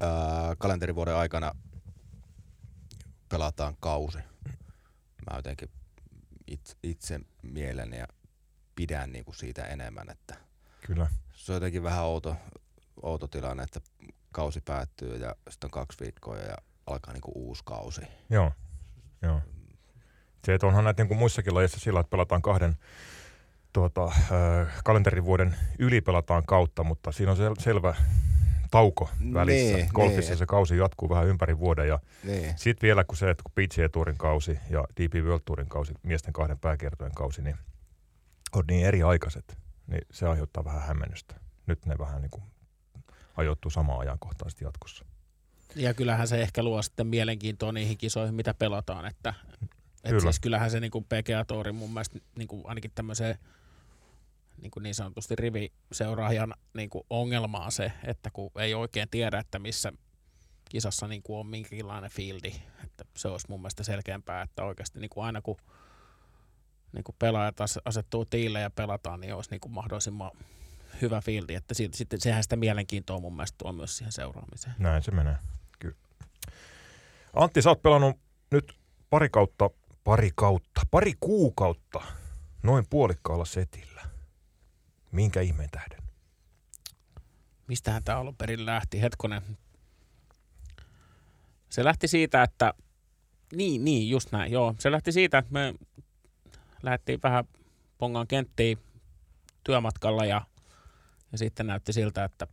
[0.00, 1.52] ää, kalenterivuoden aikana
[3.28, 4.18] pelataan kausi.
[5.30, 5.70] Mä jotenkin
[6.46, 8.06] itse, itse mielen ja
[8.74, 10.34] pidän niin kuin siitä enemmän, että
[10.86, 11.06] Kyllä.
[11.32, 12.36] se on jotenkin vähän outo,
[13.02, 13.80] outo tilanne, että
[14.32, 16.56] kausi päättyy ja sitten on kaksi viikkoa ja
[16.86, 18.00] alkaa niin kuin uusi kausi.
[18.30, 18.52] Joo,
[19.22, 19.40] joo.
[20.44, 22.76] Se, että onhan näitä niin kuin muissakin lajeissa sillä, että pelataan kahden
[23.72, 27.94] tuota, äh, kalenterivuoden yli pelataan kautta, mutta siinä on sel- selvä
[28.70, 29.76] tauko välissä.
[29.76, 32.52] Niin, Golfissa niin, se kausi jatkuu vähän ympäri vuoden ja Niin.
[32.58, 36.32] sitten vielä kun se, että kun PGA Tourin kausi ja DP World Tourin kausi, miesten
[36.32, 37.56] kahden pääkiertojen kausi, niin
[38.52, 41.34] on niin eri aikaiset, niin se aiheuttaa vähän hämmennystä.
[41.66, 42.42] Nyt ne vähän niin kuin
[43.36, 45.04] ajoittuu samaan ajankohtaisesti jatkossa.
[45.76, 49.06] Ja kyllähän se ehkä luo sitten mielenkiintoa niihin kisoihin, mitä pelataan.
[49.06, 50.20] Että, et Kyllä.
[50.20, 53.38] siis kyllähän se niin kuin PGA Tourin mun mielestä niin kuin ainakin tämmöiseen
[54.62, 59.38] niin, kuin niin sanotusti riviseuraajan niin kuin ongelma on se, että kun ei oikein tiedä,
[59.38, 59.92] että missä
[60.70, 62.52] kisassa niin kuin on minkälainen fieldi.
[62.84, 65.56] Että se olisi mun mielestä selkeämpää, että oikeasti niin kuin aina kun
[66.92, 70.30] niin kuin pelaajat as- asettuu tiille ja pelataan, niin olisi niin kuin mahdollisimman
[71.02, 71.54] hyvä fieldi.
[71.54, 74.74] Että siitä, sitten sehän sitä mielenkiintoa mun mielestä tuo myös siihen seuraamiseen.
[74.78, 75.36] Näin se menee,
[75.78, 75.96] kyllä.
[77.34, 78.16] Antti, sä oot pelannut
[78.50, 78.76] nyt
[79.10, 79.70] pari kautta,
[80.04, 82.00] pari kautta, pari kuukautta
[82.62, 83.97] noin puolikkaalla setillä.
[85.12, 86.08] Minkä ihmeen tähden?
[87.68, 89.42] mistähän tämä alun perin lähti, hetkonen.
[91.70, 92.74] Se lähti siitä, että,
[93.52, 94.74] niin, niin, just näin, joo.
[94.78, 95.74] Se lähti siitä, että me
[96.82, 97.44] lähdettiin vähän
[97.98, 98.78] pongaan kenttiin
[99.64, 100.42] työmatkalla ja,
[101.32, 102.46] ja sitten näytti siltä, että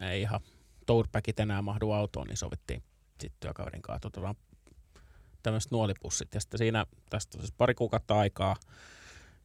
[0.00, 0.40] ei ihan
[0.86, 2.82] tourpackit enää mahdu autoon, niin sovittiin
[3.20, 4.34] sitten työkaverin kanssa, otetaan
[5.42, 6.34] tämmöiset nuolipussit.
[6.34, 8.56] Ja sitten siinä, tästä siis pari kuukautta aikaa,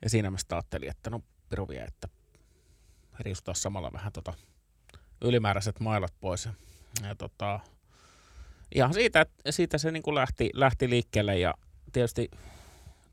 [0.01, 2.07] ja siinä mä sitten ajattelin, että no piru vie, että
[3.19, 4.33] riisutaan samalla vähän tota
[5.21, 6.45] ylimääräiset mailat pois.
[6.45, 6.53] Ja,
[7.03, 7.59] ja tota,
[8.75, 11.53] ihan siitä, siitä se niin kuin lähti, lähti liikkeelle ja
[11.93, 12.31] tietysti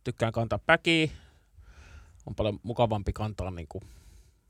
[0.05, 1.09] tykkään kantaa päkiä.
[2.27, 3.85] On paljon mukavampi kantaa niin kuin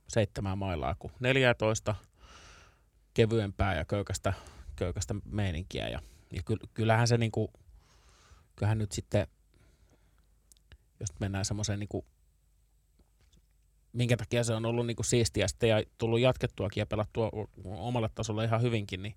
[0.09, 1.95] seitsemän mailaa kuin 14
[3.15, 4.33] kevyempää ja köykästä,
[4.77, 5.89] köykästä meininkiä.
[5.89, 6.01] Ja,
[6.33, 7.49] ja ky- kyllähän se niin kuin,
[8.57, 9.27] kyllähän nyt sitten,
[11.01, 12.07] jos mennään semmoiseen niin kuin
[13.97, 17.31] minkä takia se on ollut niinku siistiä sitten ja tullut jatkettuakin ja pelattua
[17.65, 19.15] omalle tasolle ihan hyvinkin, niin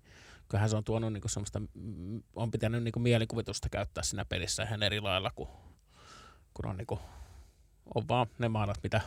[0.48, 4.82] kyllähän se on tuonut niinku semmoista, mm, on pitänyt niinku mielikuvitusta käyttää siinä pelissä ihan
[4.82, 5.48] eri lailla, kun,
[6.54, 6.98] kun on, niinku,
[7.94, 9.00] on vaan ne maalat, mitä,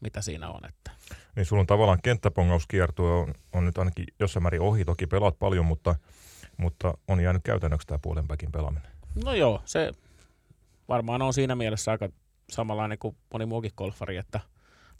[0.00, 0.64] mitä siinä on.
[0.68, 0.90] Että.
[1.36, 4.84] Niin sulla on tavallaan kenttäpongauskiertue on, on nyt ainakin jossain määrin ohi.
[4.84, 5.94] Toki pelaat paljon, mutta,
[6.56, 8.90] mutta on jäänyt käytännöksi tämä puolenpäkin pelaaminen.
[9.24, 9.92] No joo, se
[10.88, 12.08] varmaan on siinä mielessä aika
[12.50, 14.40] samanlainen kuin moni muukin golfari, että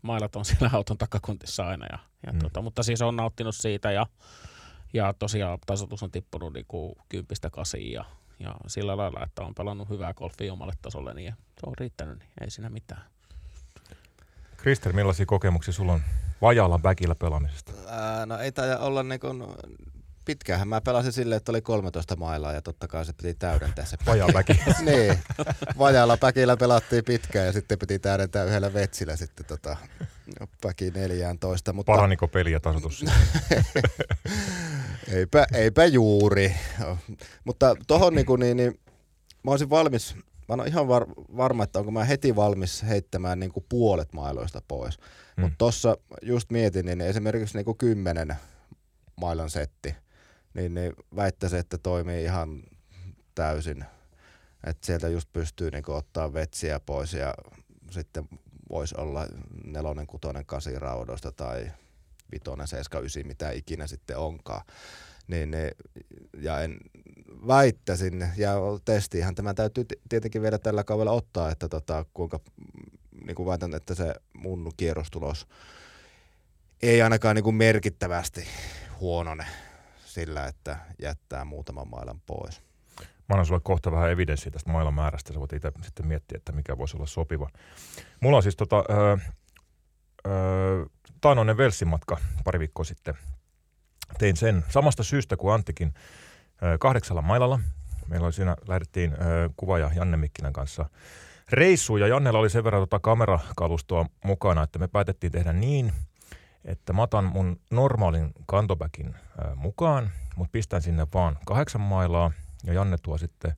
[0.02, 1.86] mailat on siellä auton takakontissa aina.
[1.92, 2.38] Ja, ja Mm.
[2.38, 4.06] tota, mutta siis on nauttinut siitä ja,
[4.92, 8.04] ja tosiaan tasoitus on tippunut niinku kympistä kasiin ja,
[8.38, 12.28] ja sillä lailla, että on pelannut hyvää golfia omalle tasolle, niin se on riittänyt, niin
[12.40, 13.02] ei siinä mitään.
[14.56, 16.00] Krister, millaisia kokemuksia sulla on
[16.42, 17.72] vajaalla väkillä pelaamisesta?
[17.88, 19.44] Ää, no ei taida olla niin kuin
[20.24, 23.96] pitkäänhän mä pelasin silleen, että oli 13 mailaa ja totta kai se piti täydentää se.
[24.06, 24.52] Vajaa väki.
[24.86, 25.18] niin,
[25.78, 29.76] vajaalla päkillä pelattiin pitkään ja sitten piti täydentää yhdellä vetsillä sitten tota,
[30.62, 31.72] päki 14.
[31.72, 31.92] Mutta...
[31.92, 33.04] Paraniko peli ja tasoitus?
[35.16, 36.54] eipä, eipä juuri.
[37.44, 38.80] Mutta tohon niin, niin, niin
[39.42, 40.16] mä olisin valmis,
[40.48, 41.06] mä oon ihan var,
[41.36, 44.98] varma, että onko mä heti valmis heittämään niin kuin puolet mailoista pois.
[45.36, 45.42] Mm.
[45.42, 48.36] Mutta tossa just mietin, niin esimerkiksi niin kuin kymmenen
[49.16, 49.94] mailan setti,
[50.54, 52.62] niin, niin väittäisin, että toimii ihan
[53.34, 53.84] täysin.
[54.66, 57.34] Että sieltä just pystyy niin ottaa vetsiä pois ja
[57.90, 58.28] sitten
[58.70, 59.26] voisi olla
[59.64, 61.70] nelonen, kutonen, kasi raudoista tai
[62.32, 64.64] vitonen, seiska, ysi, mitä ikinä sitten onkaan.
[65.26, 65.70] Niin, niin,
[66.38, 66.76] ja en
[67.46, 72.40] väittäisin, ja testiinhän tämä täytyy tietenkin vielä tällä kaudella ottaa, että tota, kuinka
[73.26, 75.48] niin kuin väitän, että se mun kierrostulos
[76.82, 78.44] ei ainakaan niin kuin merkittävästi
[79.00, 79.46] huonone
[80.12, 82.62] sillä, että jättää muutaman mailan pois.
[83.00, 86.52] Mä annan sulle kohta vähän evidenssiä tästä mailan määrästä, sä voit itse sitten miettiä, että
[86.52, 87.48] mikä voisi olla sopiva.
[88.20, 89.16] Mulla on siis tota, öö,
[90.26, 90.86] öö,
[91.20, 93.14] taanoinen Velsimatka pari viikkoa sitten.
[94.18, 95.94] Tein sen samasta syystä kuin Anttikin
[96.62, 97.60] öö, kahdeksalla mailalla.
[98.08, 100.90] Meillä oli siinä, lähdettiin öö, kuvaaja Janne Mikkilän kanssa
[101.52, 105.92] reissuun ja Jannella oli sen verran tota kamerakalustoa mukana, että me päätettiin tehdä niin,
[106.64, 109.14] että mä otan mun normaalin kantopäkin
[109.56, 112.32] mukaan, mutta pistän sinne vaan kahdeksan mailaa
[112.64, 113.52] ja Janne tuo sitten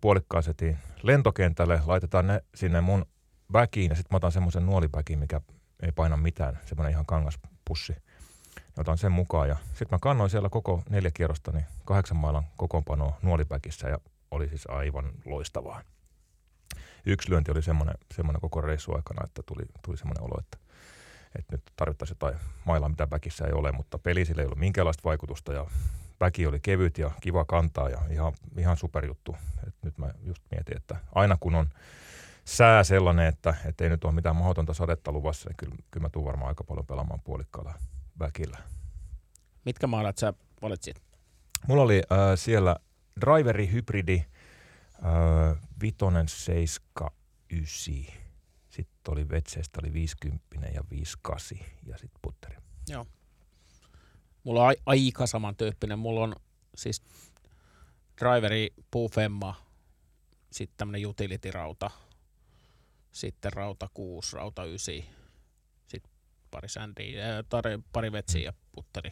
[0.00, 3.06] puolikkaisetin lentokentälle, laitetaan ne sinne mun
[3.52, 5.40] väkiin ja sitten mä otan semmoisen nuolipäkin, mikä
[5.82, 7.96] ei paina mitään, semmoinen ihan kangaspussi.
[8.56, 12.44] Ja otan sen mukaan ja sitten mä kannoin siellä koko neljä kierrosta niin kahdeksan mailan
[12.56, 13.98] kokoonpanoa nuolipäkissä ja
[14.30, 15.82] oli siis aivan loistavaa.
[17.06, 20.58] Yksi lyönti oli semmoinen, semmoinen koko reissu aikana, että tuli, tuli semmoinen olo, että
[21.38, 25.04] että nyt tarvittaisiin jotain mailaa, mitä väkissä ei ole, mutta peli sille ei ollut minkäänlaista
[25.04, 25.66] vaikutusta ja
[26.20, 29.36] väki oli kevyt ja kiva kantaa ja ihan, ihan superjuttu.
[29.66, 31.70] Et nyt mä just mietin, että aina kun on
[32.44, 36.10] sää sellainen, että, että ei nyt ole mitään mahdotonta sadetta luvassa, niin kyllä, kyllä mä
[36.10, 37.74] tuun varmaan aika paljon pelaamaan puolikkaalla
[38.18, 38.58] väkillä.
[39.64, 41.02] Mitkä maalat sä valitsit?
[41.66, 42.76] Mulla oli äh, siellä
[43.20, 44.24] driveri hybridi
[45.04, 47.10] äh, vitonen seiska
[47.50, 48.23] ysi
[49.04, 52.56] sitten oli Vetseestä oli 50 ja 58 ja sitten putteri.
[52.88, 53.06] Joo.
[54.44, 55.98] Mulla on aika samantyyppinen.
[55.98, 56.36] Mulla on
[56.76, 57.02] siis
[58.20, 59.54] driveri puufemma,
[60.52, 61.90] sitten tämmönen utility-rauta,
[63.12, 64.94] sitten rauta 6, rauta 9,
[65.88, 66.12] sitten
[66.50, 67.44] pari sändiä,
[67.92, 69.10] pari vetsiä ja putteri.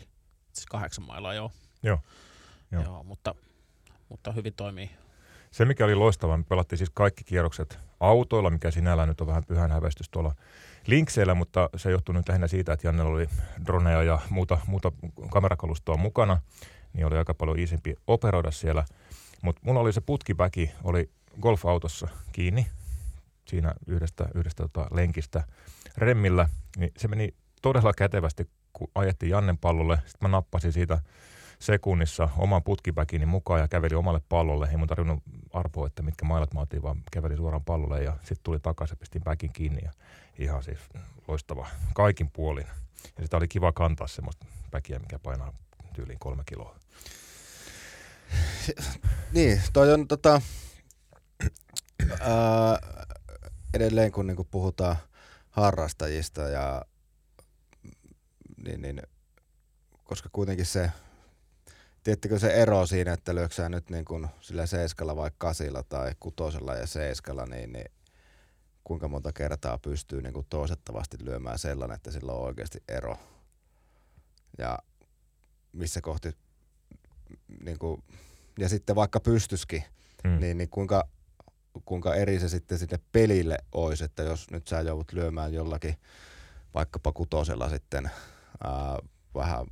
[0.53, 1.53] Siis kahdeksan mailaa, joo.
[1.83, 1.99] Joo.
[2.71, 2.83] joo.
[2.83, 3.35] joo mutta,
[4.09, 4.91] mutta hyvin toimii
[5.53, 9.45] se, mikä oli loistavaa, me pelattiin siis kaikki kierrokset autoilla, mikä sinällään nyt on vähän
[9.45, 10.35] pyhän hävästys tuolla
[10.87, 13.27] linkseillä, mutta se johtui nyt lähinnä siitä, että Jannella oli
[13.67, 14.93] droneja ja muuta, muuta
[15.31, 16.41] kamerakalustoa mukana,
[16.93, 18.85] niin oli aika paljon iisimpi operoida siellä.
[19.43, 21.11] Mutta mulla oli se putkipäki, oli
[21.41, 22.67] golfautossa kiinni
[23.45, 25.45] siinä yhdestä, yhdestä tota lenkistä
[25.97, 29.97] remmillä, niin se meni todella kätevästi, kun ajettiin Jannen pallolle.
[29.97, 30.99] Sitten mä nappasin siitä
[31.63, 34.69] sekunnissa oman putkipäkini mukaan ja käveli omalle pallolle.
[34.71, 35.23] Ei mun tarvinnut
[35.53, 39.23] arpoa, että mitkä mailat mä otin, vaan käveli suoraan pallolle ja sitten tuli takaisin pistin
[39.23, 39.81] päkin kiinni.
[39.85, 39.91] Ja
[40.39, 40.79] ihan siis
[41.29, 42.67] loistava kaikin puolin.
[43.19, 45.53] Ja sitä oli kiva kantaa semmoista päkiä, mikä painaa
[45.95, 46.77] tyyliin kolme kiloa.
[49.33, 50.43] Niin, toi on tota,
[52.21, 52.79] ää,
[53.75, 54.97] edelleen kun niinku puhutaan
[55.51, 56.85] harrastajista ja
[58.65, 59.03] niin, niin,
[60.05, 60.91] koska kuitenkin se
[62.03, 66.75] Tiedättekö se ero siinä, että lyöksää nyt niin kuin sillä seiskalla vai kasilla tai kutosella
[66.75, 67.91] ja seiskalla, niin, niin
[68.85, 73.19] kuinka monta kertaa pystyy niin kuin toisettavasti lyömään sellainen, että sillä on oikeasti ero.
[74.59, 74.79] Ja
[75.73, 76.31] missä kohti,
[77.65, 78.03] niin kuin,
[78.59, 79.85] ja sitten vaikka pystyskin,
[80.29, 80.41] hmm.
[80.41, 81.09] niin, niin kuinka,
[81.85, 85.97] kuinka eri se sitten sinne pelille olisi, että jos nyt sä joudut lyömään jollakin
[86.75, 88.11] vaikkapa kutosella sitten
[88.65, 88.99] ää,
[89.35, 89.67] vähän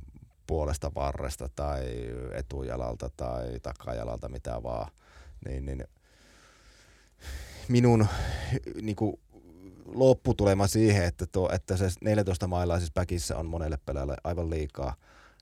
[0.51, 1.83] puolesta varresta tai
[2.33, 4.91] etujalalta tai takajalalta, mitä vaan,
[5.45, 5.83] niin, niin
[7.67, 8.07] minun
[8.81, 9.19] niin kuin,
[9.85, 14.95] lopputulema siihen, että, tuo, että se 14 mailaa siis päkissä on monelle pelaajalle aivan liikaa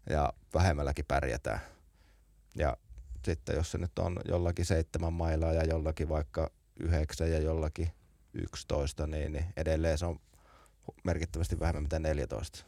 [0.09, 1.59] ja vähemmälläkin pärjätään.
[2.55, 2.77] Ja
[3.25, 7.91] sitten jos se nyt on jollakin seitsemän mailaa ja jollakin vaikka yhdeksän ja jollakin
[8.33, 10.19] yksitoista, niin, niin edelleen se on
[11.03, 12.65] merkittävästi vähemmän mitä 14.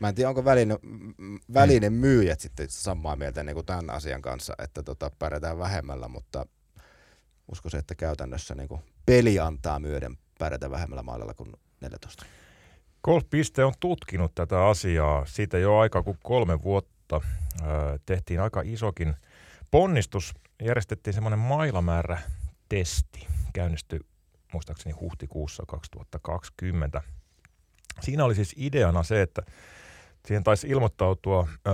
[0.00, 0.78] Mä en tiedä, onko välinen,
[1.54, 6.46] välinen myyjät sitten samaa mieltä niin kuin tämän asian kanssa, että tota, pärjätään vähemmällä, mutta
[7.52, 12.26] uskoisin, että käytännössä niin kuin peli antaa myöden pärjätä vähemmällä maalilla kuin 14.
[13.04, 17.20] Golf.piste on tutkinut tätä asiaa siitä jo aika kuin kolme vuotta
[18.06, 19.14] tehtiin aika isokin
[19.70, 20.34] ponnistus.
[20.62, 22.18] Järjestettiin semmoinen mailamäärä
[22.68, 23.26] testi.
[23.52, 24.00] Käynnistyi
[24.52, 27.02] muistaakseni huhtikuussa 2020.
[28.00, 29.42] Siinä oli siis ideana se, että
[30.26, 31.70] siihen taisi ilmoittautua ö,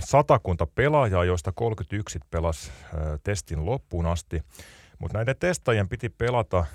[0.00, 4.42] satakunta pelaajaa, joista 31 pelasi ö, testin loppuun asti.
[4.98, 6.66] Mutta näiden testaajien piti pelata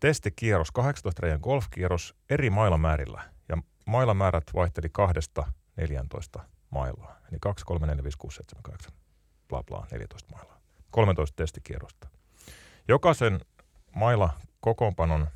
[0.00, 3.22] testikierros, 18 reiän golfkierros eri mailamäärillä.
[3.48, 7.18] Ja mailamäärät vaihteli kahdesta 14 mailaa.
[7.30, 8.92] Eli 2, 3, 4, 5, 6, 7, 8,
[9.48, 10.60] bla bla, 14 mailaa.
[10.90, 12.08] 13 testikierrosta.
[12.88, 13.40] Jokaisen
[13.94, 14.30] maila
[14.60, 15.28] kokoonpanon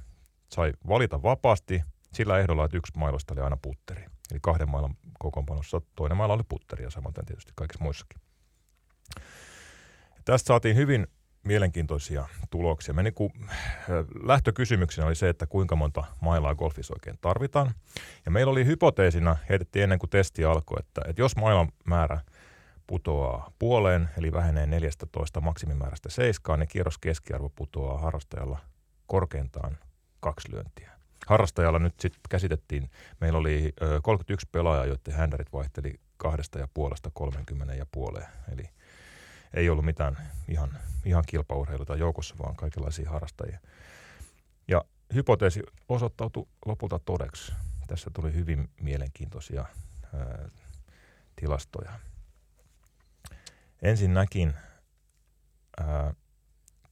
[0.48, 4.11] sai valita vapaasti sillä ehdolla, että yksi mailosta oli aina putteri.
[4.32, 8.20] Eli kahden mailan kokoonpanossa toinen maila oli putteri ja samaten tietysti kaikissa muissakin.
[10.24, 11.06] Tästä saatiin hyvin
[11.44, 12.94] mielenkiintoisia tuloksia.
[12.94, 13.32] Me niin kuin,
[14.22, 17.74] lähtökysymyksenä oli se, että kuinka monta mailaa golfissa oikein tarvitaan.
[18.24, 22.20] Ja meillä oli hypoteesina, heitettiin ennen kuin testi alkoi, että, että jos mailan määrä
[22.86, 28.58] putoaa puoleen, eli vähenee 14 maksimimäärästä 7, niin kierros keskiarvo putoaa harrastajalla
[29.06, 29.78] korkeintaan
[30.20, 30.91] kaksi lyöntiä.
[31.26, 37.10] Harrastajalla nyt sitten käsitettiin, meillä oli ö, 31 pelaajaa, joiden händärit vaihteli kahdesta ja puolesta
[37.14, 38.28] 30 ja puoleen.
[38.52, 38.64] Eli
[39.54, 43.58] ei ollut mitään ihan, ihan kilpaurheiluta joukossa, vaan kaikenlaisia harrastajia.
[44.68, 47.52] Ja hypoteesi osoittautui lopulta todeksi.
[47.86, 49.64] Tässä tuli hyvin mielenkiintoisia
[50.14, 50.48] ää,
[51.36, 51.92] tilastoja.
[53.82, 54.54] Ensinnäkin
[55.80, 56.14] ää,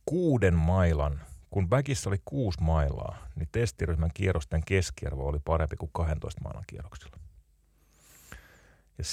[0.07, 6.41] kuuden mailan, kun väkissä oli kuusi mailaa, niin testiryhmän kierrosten keskiarvo oli parempi kuin 12
[6.45, 7.17] mailan kierroksilla.
[8.99, 9.05] Ja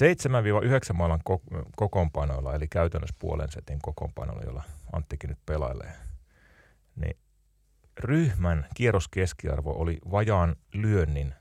[0.92, 1.22] 7-9 mailan
[1.76, 5.94] kokoonpanoilla, eli käytännössä puolen setin kokoonpanoilla, jolla Anttikin nyt pelailee,
[6.96, 7.18] niin
[8.00, 11.34] ryhmän kierroskeskiarvo oli vajaan lyönnin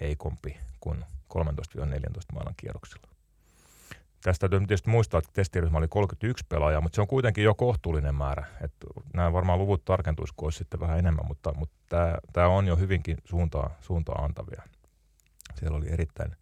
[0.00, 1.04] heikompi kuin
[1.34, 1.42] 13-14
[2.32, 3.15] mailan kierroksilla.
[4.22, 8.14] Tästä täytyy tietysti muistaa, että testiryhmä oli 31 pelaajaa, mutta se on kuitenkin jo kohtuullinen
[8.14, 8.46] määrä.
[8.60, 12.66] Että nämä varmaan luvut tarkentuisi, kun olisi sitten vähän enemmän, mutta, mutta tämä, tämä on
[12.66, 14.62] jo hyvinkin suuntaa, suuntaa antavia.
[15.54, 16.36] Siellä oli erittäin,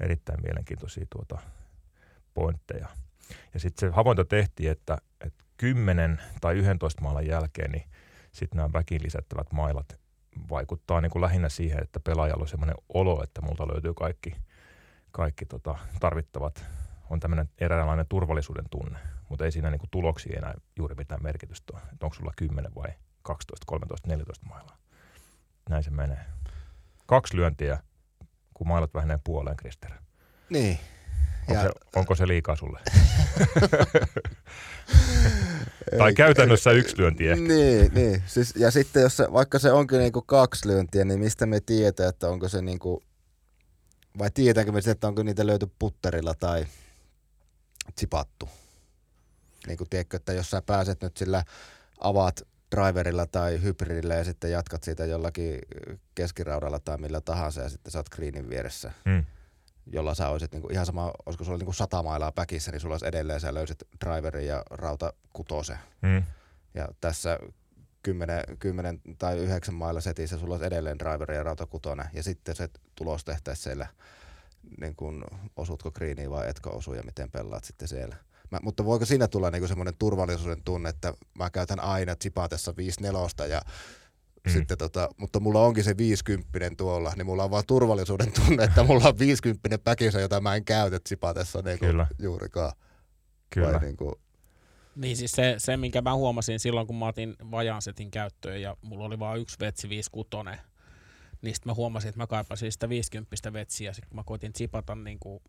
[0.00, 1.38] erittäin mielenkiintoisia tuota
[2.34, 2.88] pointteja.
[3.54, 7.84] Ja sitten se havainto tehtiin, että, että 10 tai 11 maalan jälkeen, niin
[8.32, 10.00] sitten nämä väkin lisättävät mailat
[10.50, 14.36] vaikuttaa niin kuin lähinnä siihen, että pelaajalla on sellainen olo, että multa löytyy kaikki,
[15.10, 16.64] kaikki tota, tarvittavat,
[17.10, 21.82] on tämmöinen eräänlainen turvallisuuden tunne, mutta ei siinä niin tuloksia enää juuri mitään merkitystä ole.
[21.92, 22.88] Että onko sulla 10 vai
[23.22, 24.76] 12, 13, 14 mailaa.
[25.68, 26.24] Näin se menee.
[27.06, 27.78] Kaksi lyöntiä
[28.54, 29.90] kun mailat vähenee puoleen, Krister.
[30.50, 30.78] Niin.
[31.48, 31.62] Onko, ja...
[31.62, 32.80] se, onko se liikaa sulle?
[35.98, 37.44] tai käytännössä ei, yksi lyönti ehkä.
[37.44, 38.22] Niin, niin.
[38.26, 42.08] Siis, ja sitten jos se, vaikka se onkin niinku kaksi lyöntiä, niin mistä me tietää,
[42.08, 43.02] että onko se niinku,
[44.18, 46.66] vai tiedetäänkö me että onko niitä löyty putterilla tai
[47.94, 48.48] tsipattu?
[49.66, 51.44] Niin kuin tiedätkö, että jos sä pääset nyt sillä
[52.00, 52.42] avaat
[52.76, 55.58] driverilla tai hybridillä ja sitten jatkat siitä jollakin
[56.14, 59.24] keskiraudalla tai millä tahansa ja sitten sä oot greenin vieressä, mm.
[59.86, 63.06] jolla sä olisit niinku, ihan sama, olisiko sulla niinku sata mailaa päkissä, niin sulla olisi
[63.06, 65.78] edelleen sä löysit driverin ja rauta kutose.
[66.02, 66.22] Mm.
[66.74, 67.38] Ja tässä
[68.02, 72.56] 10, 10 tai 9 mailla setissä sulla olisi edelleen driveri ja rauta kutonen ja sitten
[72.56, 73.86] se tulos tehtäisiin siellä,
[74.80, 75.24] niin kun,
[75.56, 78.16] osutko greeniin vai etkö osu ja miten pelaat sitten siellä.
[78.50, 83.00] Mä, mutta voiko siinä tulla niinku semmoinen turvallisuuden tunne, että mä käytän aina Zipatessa 5
[83.48, 83.60] ja
[84.46, 84.52] mm.
[84.52, 88.82] sitten tota, mutta mulla onkin se 50 tuolla, niin mulla on vaan turvallisuuden tunne, että
[88.82, 92.06] mulla on 50 päkissä, jota mä en käytä Zipatessa niinku Kyllä.
[92.18, 92.72] juurikaan.
[93.50, 93.72] Kyllä.
[93.72, 94.20] Vai niinku...
[94.96, 98.76] Niin siis se, se, minkä mä huomasin silloin, kun mä otin vajaan setin käyttöön ja
[98.82, 100.60] mulla oli vain yksi vetsi 56,
[101.44, 104.94] niin sitten mä huomasin, että mä kaipasin sitä 50 vetsiä, sitten kun mä koitin zipata
[104.94, 105.42] niin kuin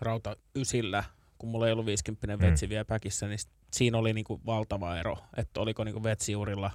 [0.00, 1.04] rauta ysillä
[1.40, 2.42] kun mulla ei ollut 50 mm.
[2.42, 3.38] vetsi vielä päkissä, niin
[3.72, 6.70] siinä oli niinku valtava ero, että oliko niinku vetsiurilla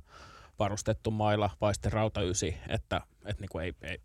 [0.60, 3.98] varustettu mailla vai sitten rauta ysi, että et niinku ei, ei,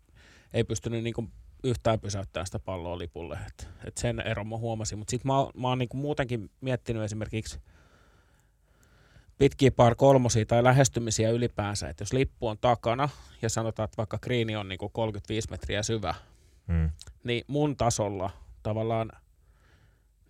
[0.53, 1.29] ei pystynyt niinku
[1.63, 3.39] yhtään pysäyttämään sitä palloa lipulle.
[3.47, 7.59] Et, et sen eron mä huomasin, mutta sitten mä, mä oon niinku muutenkin miettinyt esimerkiksi
[9.41, 13.09] pitkiä par kolmosia tai lähestymisiä ylipäänsä, että jos lippu on takana
[13.41, 16.15] ja sanotaan, että vaikka kriini on niinku 35 metriä syvä,
[16.67, 16.89] mm.
[17.23, 18.29] niin mun tasolla
[18.63, 19.11] tavallaan–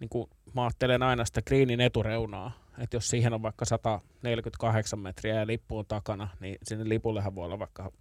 [0.02, 5.36] niin kuin mä ajattelen aina sitä greenin etureunaa, että jos siihen on vaikka 148 metriä
[5.36, 7.92] ja lippu on takana, niin sinne lipullehan voi olla vaikka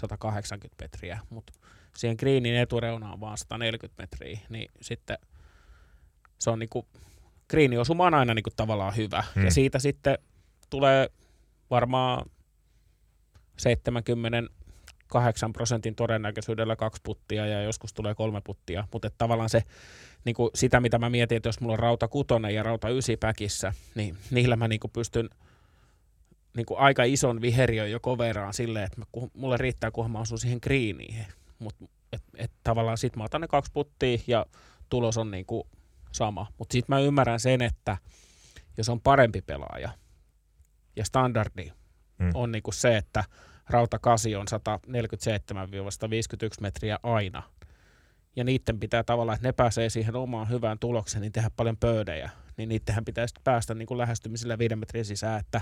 [0.00, 1.52] 180 metriä, mutta
[1.96, 5.18] siihen greenin etureunaan on vaan 140 metriä, niin sitten
[6.38, 6.86] se on niinku,
[7.80, 9.24] osuma on aina niinku tavallaan hyvä.
[9.34, 9.44] Hmm.
[9.44, 10.18] Ja siitä sitten
[10.70, 11.08] tulee
[11.70, 12.30] varmaan
[13.58, 14.42] 70
[15.10, 19.62] 8 prosentin todennäköisyydellä kaksi puttia ja joskus tulee kolme puttia, mutta tavallaan se,
[20.24, 23.16] niin kuin sitä mitä mä mietin, että jos mulla on rauta kutonen ja rauta ysi
[23.16, 25.30] päkissä, niin niillä mä niin kuin pystyn
[26.56, 29.04] niin kuin aika ison viheriön jo koveraan silleen, että mä,
[29.34, 31.26] mulle riittää, kunhan mä asun siihen greeniin.
[31.58, 34.46] Mutta et, et, tavallaan sit mä otan ne kaksi puttia ja
[34.88, 35.62] tulos on niin kuin
[36.12, 36.46] sama.
[36.58, 37.96] Mutta sitten mä ymmärrän sen, että
[38.76, 39.90] jos on parempi pelaaja
[41.00, 41.72] ja standardi
[42.18, 42.30] hmm.
[42.34, 43.24] on niin kuin se, että
[43.70, 44.54] rauta 8 on 147-151
[46.60, 47.42] metriä aina,
[48.36, 52.30] ja niiden pitää tavallaan, että ne pääsee siihen omaan hyvään tulokseen, niin tehdä paljon pöydejä,
[52.56, 55.60] niin niidenhän pitäisi päästä niin kuin lähestymisellä viiden metrin sisään, että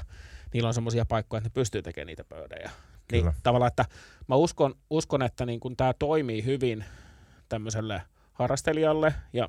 [0.55, 2.70] niillä on semmoisia paikkoja, että ne pystyy tekemään niitä pöydejä.
[3.12, 3.32] Niin Kyllä.
[3.32, 3.84] Niin tavallaan, että
[4.28, 6.84] mä uskon, uskon että niin kuin tämä toimii hyvin
[7.49, 9.49] tämmöiselle harrastelijalle ja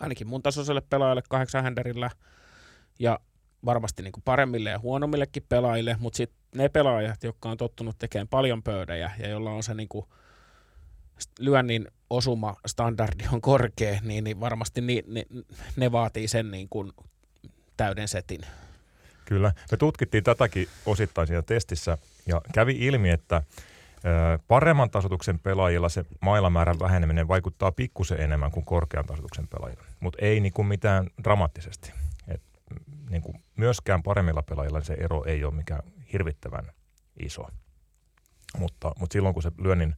[0.00, 2.10] ainakin mun tasoiselle pelaajalle kahdeksan händerillä
[2.98, 3.18] ja
[3.64, 8.28] varmasti niin kuin paremmille ja huonommillekin pelaajille, mutta sitten ne pelaajat, jotka on tottunut tekemään
[8.28, 10.06] paljon pöydejä ja jolla on se niin kuin
[11.38, 15.26] lyönnin osuma standardi on korkea, niin, niin varmasti ni, ne,
[15.76, 16.92] ne vaatii sen niin kuin
[17.76, 18.40] täyden setin.
[19.24, 19.52] Kyllä.
[19.70, 23.42] Me tutkittiin tätäkin osittain siinä testissä ja kävi ilmi, että
[24.48, 30.40] paremman tasotuksen pelaajilla se mailamäärän väheneminen vaikuttaa pikkusen enemmän kuin korkean tasotuksen pelaajilla, mutta ei
[30.40, 31.92] niin kuin mitään dramaattisesti.
[33.10, 36.72] Niin kuin myöskään paremmilla pelaajilla se ero ei ole mikään hirvittävän
[37.22, 37.48] iso.
[38.58, 39.94] Mutta, mutta silloin kun se lyönnin,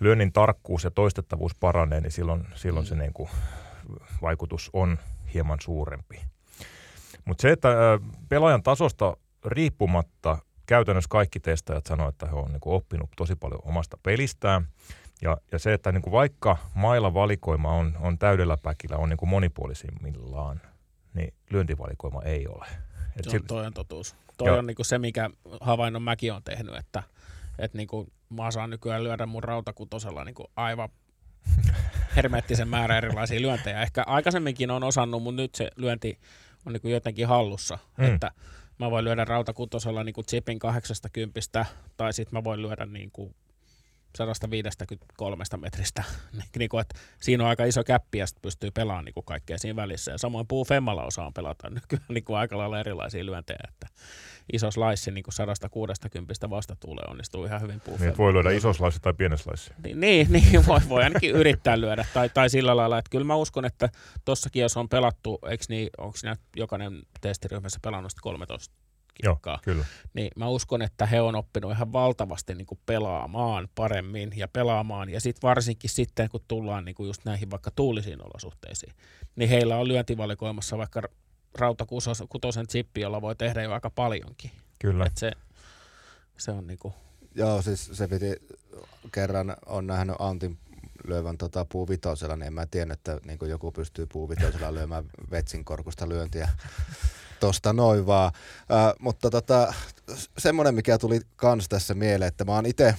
[0.00, 3.30] lyönnin tarkkuus ja toistettavuus paranee, niin silloin, silloin se niin kuin
[4.22, 4.98] vaikutus on
[5.34, 6.20] hieman suurempi.
[7.24, 7.68] Mutta se, että
[8.28, 13.60] pelaajan tasosta riippumatta käytännössä kaikki testaajat sanoo, että he on niin kuin oppinut tosi paljon
[13.64, 14.68] omasta pelistään.
[15.22, 19.16] Ja, ja se, että niin kuin vaikka mailla valikoima on, on täydellä päkillä, on niin
[19.16, 20.60] kuin monipuolisimmillaan,
[21.14, 22.66] niin lyöntivalikoima ei ole.
[23.16, 24.16] Et se on, toi on totuus.
[24.38, 27.02] Toi ja, on niin kuin se, mikä havainnon mäkin on tehnyt, että,
[27.58, 30.88] että niin kuin mä saan nykyään lyödä mun rautakutosella niin kuin aivan
[32.16, 33.82] hermeettisen määrä erilaisia lyöntejä.
[33.82, 36.18] Ehkä aikaisemminkin on osannut, mutta nyt se lyönti
[36.66, 37.78] on niin kuin jotenkin hallussa.
[37.98, 38.14] Mm.
[38.14, 38.30] Että
[38.78, 43.34] mä voin lyödä rautakutosella niin kuin chipin 80 tai sitten mä voin lyödä niin kuin
[44.16, 46.04] 153 metristä.
[46.58, 49.76] niin kuin, että siinä on aika iso käppi ja pystyy pelaamaan niin kuin kaikkea siinä
[49.76, 50.10] välissä.
[50.10, 53.58] Ja samoin puu Femmalla osaan pelata nykyään niin kuin aika lailla erilaisia lyöntejä.
[53.68, 53.86] Että
[54.52, 58.98] iso slice niin kuin 160 vastatuuleen onnistuu ihan hyvin puu niin, voi lyödä iso slice
[58.98, 59.74] tai pieni slice.
[59.84, 62.04] Niin, niin, niin voi, voi ainakin yrittää lyödä.
[62.14, 63.88] Tai, tai sillä lailla, että kyllä mä uskon, että
[64.24, 68.74] tossakin jos on pelattu, eikö niin, onko siinä jokainen testiryhmässä pelannut 13
[69.14, 69.52] kiekkaa.
[69.52, 69.84] Joo, kyllä.
[70.14, 75.08] Niin mä uskon, että he on oppinut ihan valtavasti niin kuin pelaamaan paremmin ja pelaamaan.
[75.08, 78.92] Ja sitten varsinkin sitten, kun tullaan niin kuin just näihin vaikka tuulisiin olosuhteisiin,
[79.36, 81.02] niin heillä on lyöntivalikoimassa vaikka
[81.58, 84.50] rautakutosen chippi, jolla voi tehdä jo aika paljonkin.
[84.78, 85.06] Kyllä.
[85.06, 85.32] Et se,
[86.36, 86.94] se on niinku...
[87.34, 88.36] Joo, siis se piti,
[89.12, 90.58] kerran on nähnyt Antin
[91.06, 96.08] lyövän tota puuvitosella, niin en mä tiedä, että niin joku pystyy puuvitosella lyömään vetsin korkusta
[96.08, 96.48] lyöntiä
[97.40, 98.32] tosta noin vaan.
[98.72, 99.74] Äh, mutta tota,
[100.38, 102.94] semmoinen, mikä tuli kans tässä mieleen, että mä oon itse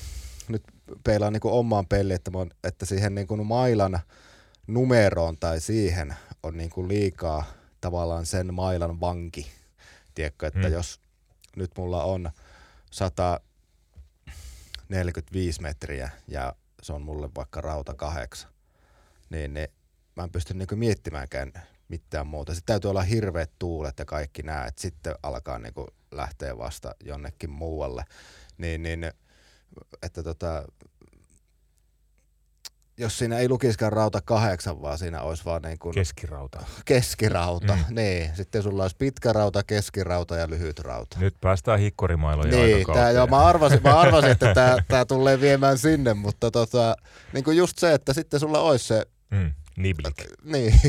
[0.47, 0.63] nyt
[1.03, 3.99] peilaan niin omaan peliin, että, oon, että siihen niin mailan
[4.67, 7.45] numeroon tai siihen on niin liikaa
[7.81, 9.51] tavallaan sen mailan vanki.
[10.15, 10.73] Tiedätkö, että mm.
[10.73, 10.99] jos
[11.55, 12.31] nyt mulla on
[12.91, 18.51] 145 metriä ja se on mulle vaikka rauta kahdeksan,
[19.29, 19.67] niin, niin
[20.15, 21.51] mä en pysty niinku miettimäänkään
[21.87, 22.53] mitään muuta.
[22.53, 27.49] Sitten täytyy olla hirveät tuulet ja kaikki nämä, että sitten alkaa niinku lähteä vasta jonnekin
[27.49, 28.03] muualle.
[28.57, 29.11] Niin, niin
[30.01, 30.63] että tota,
[32.97, 35.93] jos siinä ei lukisikaan rauta kahdeksan, vaan siinä olisi vaan niin kuin...
[35.93, 36.65] Keskirauta.
[36.85, 37.95] Keskirauta, mm.
[37.95, 38.31] niin.
[38.35, 41.19] Sitten sulla olisi pitkä rauta, keskirauta ja lyhyt rauta.
[41.19, 45.77] Nyt päästään hikkorimailoja Niin, tää, joo, mä arvasin, mä arvasin että tämä tää tulee viemään
[45.77, 46.95] sinne, mutta tota,
[47.33, 49.05] niin kuin just se, että sitten sulla olisi se...
[49.31, 49.53] Mm.
[49.77, 50.15] Niblik.
[50.43, 50.81] Niin.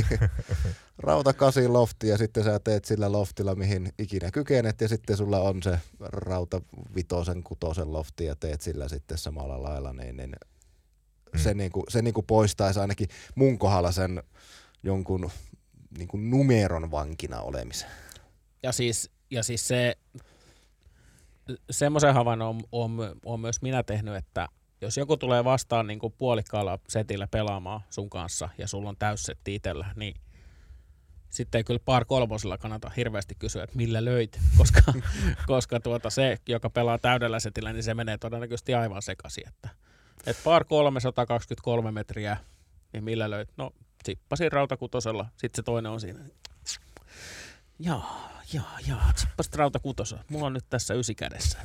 [0.99, 5.39] rauta kasi lofti ja sitten sä teet sillä loftilla mihin ikinä kykenet ja sitten sulla
[5.39, 6.61] on se rauta
[6.95, 10.33] vitosen, kutosen lofti ja teet sillä sitten samalla lailla, niin, niin
[11.35, 11.39] Mm.
[11.41, 14.23] Se, niinku, se niinku poistaisi ainakin mun kohdalla sen
[14.83, 15.31] jonkun
[15.99, 17.89] niinku numeron vankina olemisen.
[18.63, 19.97] Ja siis, ja siis se,
[21.71, 24.49] semmoisen havainnon on, on, on, myös minä tehnyt, että
[24.81, 29.55] jos joku tulee vastaan niin kuin puolikkaalla setillä pelaamaan sun kanssa ja sulla on täyssetti
[29.55, 30.15] itsellä, niin
[31.31, 34.81] sitten ei kyllä par kolmosella kannata hirveästi kysyä, että millä löit, koska,
[35.47, 39.49] koska tuota, se, joka pelaa täydellä setillä, niin se menee todennäköisesti aivan sekaisin.
[39.49, 39.69] Että
[40.27, 42.37] et par 323 metriä,
[42.93, 43.49] niin millä löyt?
[43.57, 43.71] No,
[44.05, 45.27] sippasin rautakutosella.
[45.37, 46.21] Sitten se toinen on siinä.
[47.85, 48.05] Joo,
[48.53, 50.19] jaa, jaa, tsippasit rauta kutosa.
[50.29, 51.59] Mulla on nyt tässä ysi kädessä.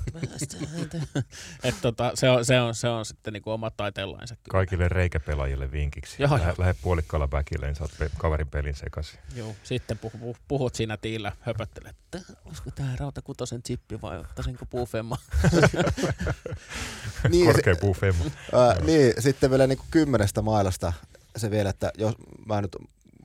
[1.63, 4.35] Et tota, se, on, se, on, se on sitten niinku omat taiteenlainsa.
[4.35, 4.51] Kyllä.
[4.51, 6.23] Kaikille reikäpelaajille vinkiksi.
[6.23, 6.55] Joo, lähde, joo.
[6.57, 9.19] lähde puolikkaalla backille, niin saat pe- kaverin pelin sekaisin.
[9.35, 14.17] Joo, sitten puh, puh, puhut siinä tiillä, höpöttelet, että olisiko tämä rauta kutosen chippi vai
[14.17, 15.17] ottaisinko puufemma?
[17.29, 18.25] niin, se, Korkea puufemma.
[18.53, 20.93] ää, niin, sitten vielä niinku kymmenestä mailasta
[21.37, 22.15] se vielä, että jos
[22.45, 22.75] mä nyt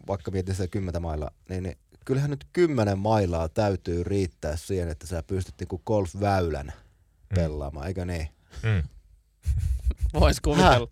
[0.06, 5.06] vaikka mietin sitä kymmentä mailaa, niin, niin kyllähän nyt kymmenen mailaa täytyy riittää siihen, että
[5.06, 6.72] sä pystyt niinku golfväylän
[7.34, 8.28] pelaamaan, eikö niin?
[8.62, 8.82] Mm.
[10.20, 10.88] Vois kuvitella.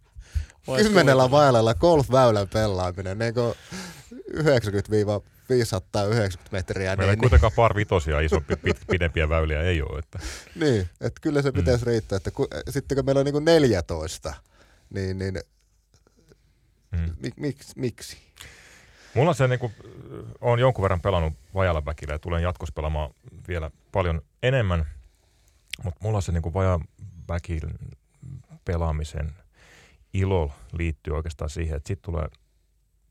[0.66, 3.54] Vois Kymmenellä mailalla golfväylän pelaaminen, niin kuin
[4.34, 4.42] 90-590
[6.52, 6.96] metriä.
[6.96, 9.98] Meillä ei Niin, niin, kuitenkaan par vitosia iso, pit, pidempiä väyliä ei ole.
[9.98, 10.18] Että.
[10.54, 12.16] niin, että kyllä se pitäisi riittää.
[12.16, 14.34] Että ku, sitten kun meillä on niin kuin 14,
[14.90, 15.40] niin, niin
[16.92, 17.10] Mm.
[17.20, 17.72] mik, miksi?
[17.76, 18.16] miksi?
[19.14, 19.72] Mulla se niinku,
[20.40, 23.10] on jonkun verran pelannut vajalla väkillä ja tulen jatkossa pelaamaan
[23.48, 24.86] vielä paljon enemmän,
[25.84, 26.80] mutta mulla se niinku vajaa
[27.28, 27.60] väkin
[28.64, 29.34] pelaamisen
[30.14, 32.26] ilo liittyy oikeastaan siihen, että siitä tulee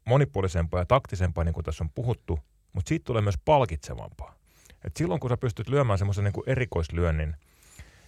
[0.05, 2.39] monipuolisempaa ja taktisempaa, niin kuin tässä on puhuttu,
[2.73, 4.35] mutta siitä tulee myös palkitsevampaa.
[4.83, 7.35] Et silloin kun sä pystyt lyömään semmoisen niinku erikoislyönnin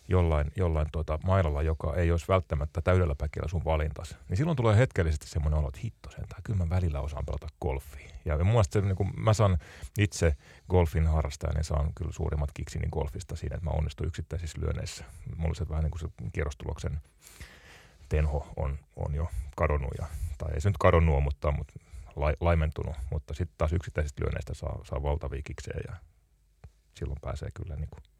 [0.07, 4.77] jollain, jollain tuota mailalla, joka ei olisi välttämättä täydellä päkillä sun valintas, niin silloin tulee
[4.77, 8.09] hetkellisesti semmoinen olo, että hitto sentään, kyllä mä välillä osaan pelata golfia.
[8.25, 9.57] Ja mun mielestä se, niin kun mä saan
[9.97, 10.35] itse
[10.69, 15.05] golfin harrastajan, niin saan kyllä suurimmat kiksini golfista siinä, että mä onnistun yksittäisissä lyönneissä.
[15.35, 17.01] Mulla se vähän niin kuin se kierrostuloksen
[18.09, 21.73] tenho on, on jo kadonnut, ja, tai ei se nyt kadonnut, mutta, mutta
[22.15, 25.95] lai, laimentunut, mutta sitten taas yksittäisistä lyönneistä saa, saa valtavia kiksejä ja
[26.93, 28.12] silloin pääsee kyllä niin kuin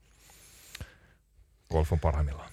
[1.74, 2.50] golf on parhaimmillaan.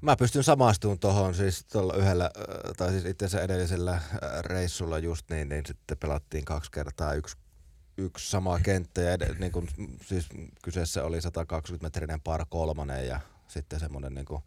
[0.00, 2.30] Mä pystyn samastumaan tuohon siis tuolla yhdellä,
[2.76, 4.00] tai siis itse asiassa edellisellä
[4.40, 7.36] reissulla just niin, niin sitten pelattiin kaksi kertaa yksi,
[7.96, 9.68] yksi sama kenttä ja ed- niin kun,
[10.06, 10.26] siis
[10.62, 14.42] kyseessä oli 120 metrinen par kolmonen ja sitten semmoinen niin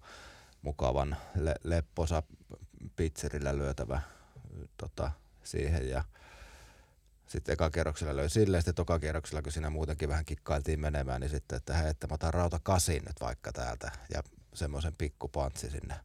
[0.61, 2.23] mukavan le- lepposa
[2.95, 4.01] pizzerillä lyötävä
[4.77, 5.11] tota,
[5.43, 6.03] siihen ja
[7.31, 11.29] sitten eka kierroksella löi silleen, sitten toka kierroksella, kun siinä muutenkin vähän kikkailtiin menemään, niin
[11.29, 14.23] sitten, että hei, että mä otan rauta kasin nyt vaikka täältä ja
[14.53, 15.95] semmoisen pikkupantsi sinne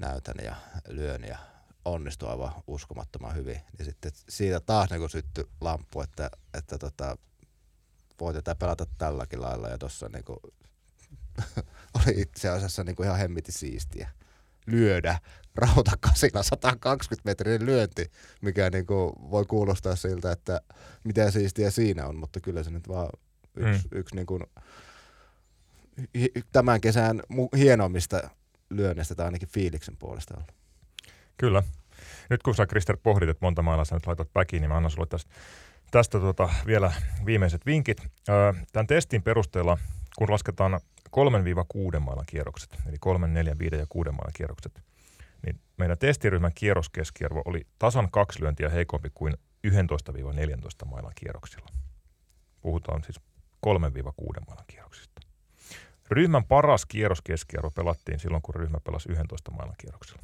[0.00, 0.56] näytän ja
[0.88, 1.38] lyön ja
[1.84, 3.60] onnistuu aivan uskomattoman hyvin.
[3.78, 7.16] Niin sitten siitä taas niin syttyi lamppu, että, että tota,
[8.20, 10.24] voi tätä pelata tälläkin lailla ja tuossa niin
[11.98, 14.10] oli itse asiassa niin kuin ihan hemmiti siistiä
[14.66, 15.18] lyödä
[15.58, 20.60] rautakasilla 120 metrin lyönti, mikä niin kuin voi kuulostaa siltä, että
[21.04, 23.08] mitä siistiä siinä on, mutta kyllä se nyt vaan
[23.56, 23.98] yksi, mm.
[23.98, 24.42] yksi niin kuin
[26.52, 27.22] tämän kesän
[27.56, 28.30] hienoimmista
[28.70, 30.52] lyönneistä tai ainakin fiiliksen puolesta ollut.
[31.38, 31.62] Kyllä.
[32.30, 34.90] Nyt kun sä Krister pohdit, että monta mailaa sä nyt laitat backiin, niin mä annan
[34.90, 35.30] sulle tästä,
[35.90, 36.92] tästä tota vielä
[37.26, 38.02] viimeiset vinkit.
[38.28, 39.78] Öö, Tämän testin perusteella,
[40.18, 40.80] kun lasketaan
[41.96, 44.82] 3-6 mailan kierrokset, eli 3, 4, 5 ja 6 mailan kierrokset,
[45.78, 49.34] meidän testiryhmän kierroskeskiarvo oli tasan kaksi lyöntiä heikompi kuin
[49.66, 51.68] 11-14 mailan kierroksilla.
[52.60, 53.20] Puhutaan siis
[53.66, 53.70] 3-6
[54.46, 55.20] mailan kierroksista.
[56.10, 60.22] Ryhmän paras kierroskeskiarvo pelattiin silloin, kun ryhmä pelasi 11 mailan kierroksella.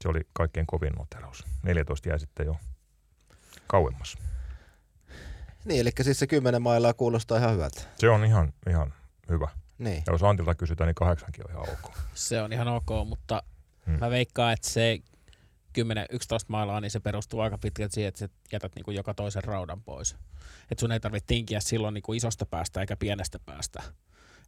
[0.00, 1.44] Se oli kaikkein kovin noteraus.
[1.62, 2.56] 14 jäi sitten jo
[3.66, 4.16] kauemmas.
[5.64, 7.82] Niin, eli siis se 10 mailaa kuulostaa ihan hyvältä.
[7.98, 8.94] Se on ihan, ihan
[9.30, 9.48] hyvä.
[9.78, 10.02] Niin.
[10.06, 11.96] Ja jos Antilta kysytään, niin kahdeksankin on ihan ok.
[12.14, 13.42] Se on ihan ok, mutta
[13.86, 13.98] Hmm.
[14.00, 14.98] mä veikkaan, että se
[15.78, 15.82] 10-11
[16.48, 19.82] mailaa, niin se perustuu aika pitkälti siihen, että sä jätät niin kuin joka toisen raudan
[19.82, 20.16] pois.
[20.70, 23.82] Että sun ei tarvitse tinkiä silloin niin kuin isosta päästä eikä pienestä päästä.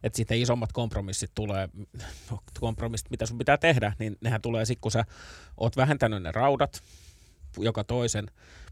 [0.03, 1.69] Että sitten isommat kompromissit tulee,
[2.59, 5.05] kompromissit, mitä sun pitää tehdä, niin nehän tulee sitten, kun sä
[5.57, 6.83] oot vähentänyt ne raudat,
[7.57, 8.25] joka toisen,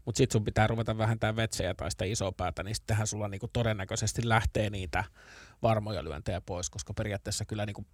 [0.04, 3.48] mutta sitten sun pitää ruveta vähentää vetsejä tai sitä isoa päätä, niin sittenhän sulla niinku
[3.52, 5.04] todennäköisesti lähtee niitä
[5.62, 7.86] varmoja lyöntejä pois, koska periaatteessa kyllä niinku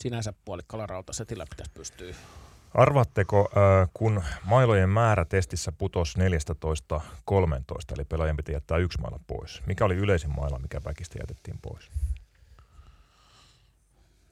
[0.00, 2.14] sinänsä puolikkalla rautasetillä pitäisi pystyä.
[2.74, 3.50] Arvaatteko,
[3.82, 6.22] äh, kun mailojen määrä testissä putosi 14-13,
[7.94, 9.62] eli pelaajan piti jättää yksi maila pois.
[9.66, 11.90] Mikä oli yleisin maila, mikä väkistä jätettiin pois?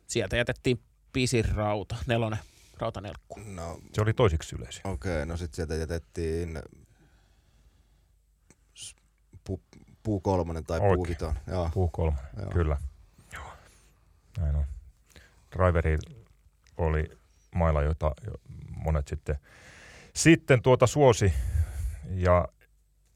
[0.06, 0.80] Sieltä jätettiin
[1.12, 2.38] pisin rauta, nelonen
[2.78, 3.40] rautanelkku.
[3.44, 4.86] No Se oli toisiksi yleisin.
[4.86, 6.62] okei, okay, no sitten sieltä jätettiin
[9.44, 9.60] pu,
[10.02, 10.94] puu kolmonen tai Oikein.
[10.96, 11.34] puu viton.
[11.46, 12.50] Joo, Puu kolme, joo.
[12.50, 12.76] kyllä.
[13.32, 13.44] Joo.
[14.38, 14.64] Näin on.
[15.56, 15.98] Driveri
[16.76, 17.10] oli
[17.54, 18.32] maila, jota jo
[18.76, 19.38] monet sitten,
[20.14, 21.32] sitten tuota suosi.
[22.10, 22.48] Ja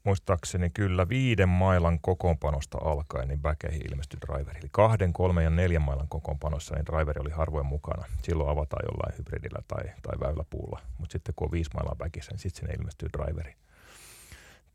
[0.03, 4.59] muistaakseni kyllä viiden mailan kokoonpanosta alkaen, niin väkeihin ilmestyi driveri.
[4.59, 8.05] Eli kahden, kolmen ja neljän mailan kokoonpanossa, niin driveri oli harvoin mukana.
[8.21, 10.79] Silloin avataan jollain hybridillä tai, tai väyläpuulla.
[10.97, 13.55] Mutta sitten kun on viisi mailaa väkissä, niin sitten sinne ilmestyy driveri.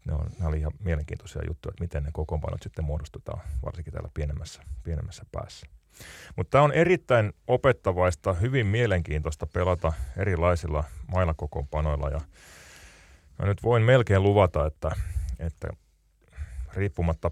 [0.05, 4.11] ne, on, ne oli ihan mielenkiintoisia juttuja, että miten ne kokoonpanot sitten muodostetaan, varsinkin täällä
[4.15, 5.67] pienemmässä, pienemmässä päässä.
[6.37, 12.21] Mutta tämä on erittäin opettavaista, hyvin mielenkiintoista pelata erilaisilla mailakokoonpanoilla ja
[13.39, 14.91] mä nyt voin melkein luvata, että,
[15.39, 15.69] että
[16.75, 17.31] riippumatta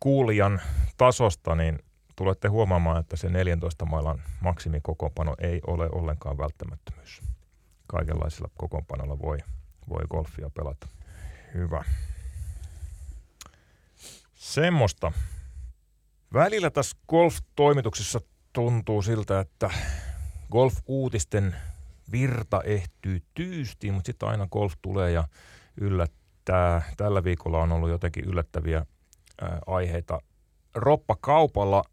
[0.00, 0.60] kuulijan
[0.96, 1.78] tasosta, niin
[2.16, 7.22] tulette huomaamaan, että se 14 mailan maksimikokoonpano ei ole ollenkaan välttämättömyys.
[7.86, 9.38] Kaikenlaisilla kokoonpanoilla voi,
[9.88, 10.88] voi golfia pelata.
[11.54, 11.84] Hyvä.
[14.34, 15.12] Semmoista.
[16.32, 18.20] Välillä tässä golf-toimituksessa
[18.52, 19.70] tuntuu siltä, että
[20.52, 21.56] golf-uutisten
[22.12, 25.24] virta ehtyy tyystiin, mutta sitten aina golf tulee ja
[25.80, 26.82] yllättää.
[26.96, 28.86] Tällä viikolla on ollut jotenkin yllättäviä
[29.40, 30.20] ää, aiheita.
[30.74, 31.84] Roppa kaupalla.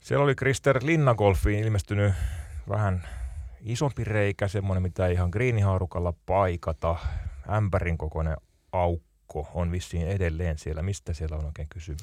[0.00, 2.12] Siellä oli Krister Linnagolfiin ilmestynyt
[2.68, 3.08] vähän
[3.60, 6.96] isompi reikä, semmoinen mitä ihan greenihaarukalla paikata.
[7.52, 8.36] Ämpärin kokoinen
[8.72, 10.82] aukko on vissiin edelleen siellä.
[10.82, 12.00] Mistä siellä on oikein kysymys?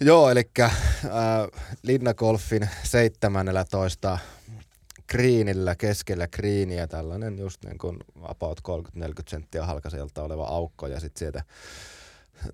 [0.00, 0.72] Joo, eli äh,
[1.82, 4.18] Linnagolfin 17
[5.06, 8.60] kriinillä keskellä kriiniä tällainen just niin kuin about
[8.98, 11.44] 30-40 senttiä halkaselta oleva aukko ja sitten sieltä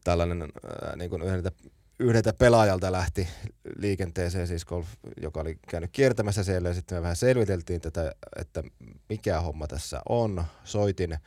[0.05, 1.53] tällainen äh, niin kuin yhdeltä,
[1.99, 3.29] yhdeltä pelaajalta lähti
[3.77, 4.89] liikenteeseen, siis golf,
[5.23, 8.63] joka oli käynyt kiertämässä siellä ja sitten me vähän selviteltiin tätä, että
[9.09, 10.45] mikä homma tässä on.
[10.65, 11.19] Soitin äh,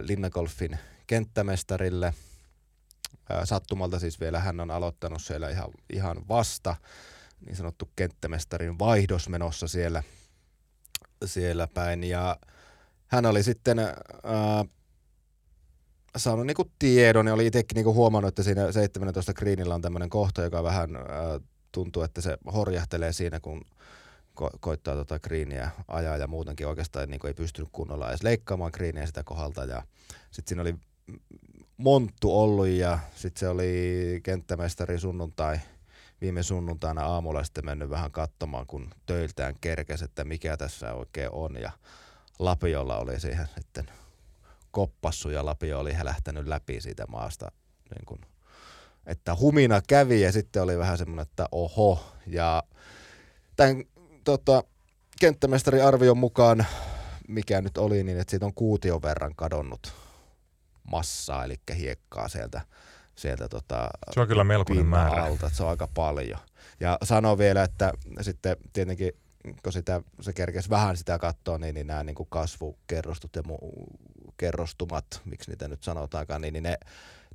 [0.00, 2.14] Linnagolfin kenttämestarille–
[3.44, 6.76] sattumalta siis vielä hän on aloittanut siellä ihan, ihan vasta,
[7.46, 10.02] niin sanottu kenttämestarin vaihdos menossa siellä,
[11.24, 12.04] siellä päin.
[12.04, 12.36] Ja
[13.06, 14.64] hän oli sitten ää,
[16.16, 20.42] saanut niinku tiedon ja oli itsekin niinku huomannut, että siinä 17 greenillä on tämmöinen kohta,
[20.42, 21.04] joka vähän ää,
[21.72, 23.62] tuntuu, että se horjahtelee siinä, kun
[24.40, 29.06] ko- koittaa tota greeniä ajaa ja muutenkin oikeastaan niin ei pystynyt kunnolla edes leikkaamaan greeniä
[29.06, 29.64] sitä kohdalta.
[29.64, 29.82] Ja
[30.30, 30.74] sitten siinä oli
[31.76, 35.58] monttu ollut ja sitten se oli kenttämestari sunnuntai,
[36.20, 41.56] viime sunnuntaina aamulla sitten mennyt vähän katsomaan, kun töiltään kerkesi, että mikä tässä oikein on.
[41.56, 41.70] Ja
[42.38, 43.86] Lapiolla oli siihen sitten
[44.70, 47.52] koppassu ja Lapio oli lähtenyt läpi siitä maasta,
[47.94, 48.18] niin kun,
[49.06, 52.04] että humina kävi ja sitten oli vähän semmoinen, että oho.
[52.26, 52.62] Ja
[53.56, 53.84] tämän
[54.24, 54.64] tota,
[55.20, 56.66] kenttämestari arvion mukaan,
[57.28, 60.05] mikä nyt oli, niin että siitä on kuution verran kadonnut
[60.90, 62.60] massaa, eli hiekkaa sieltä,
[63.16, 65.24] sieltä tota, se on kyllä melkoinen määrä.
[65.24, 66.38] Alta, se on aika paljon.
[66.80, 69.12] Ja sanoo vielä, että sitten tietenkin
[69.62, 73.96] kun sitä, se kerkesi vähän sitä katsoa, niin, niin nämä niin kuin kasvukerrostut ja mu-
[74.36, 76.78] kerrostumat, miksi niitä nyt sanotaankaan, niin, niin ne,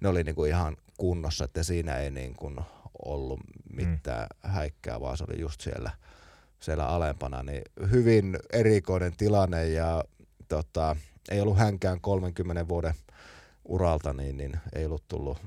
[0.02, 2.60] ne oli niin kuin ihan kunnossa, että siinä ei niin kuin
[3.06, 3.40] ollut
[3.74, 4.50] mitään mm.
[4.50, 5.92] häikkää, vaan se oli just siellä,
[6.60, 7.44] siellä alempana.
[7.44, 10.04] Niin hyvin erikoinen tilanne ja
[10.48, 10.96] tota,
[11.32, 12.94] ei ollut hänkään 30 vuoden
[13.66, 15.38] uralta, niin, niin ei ollut tullut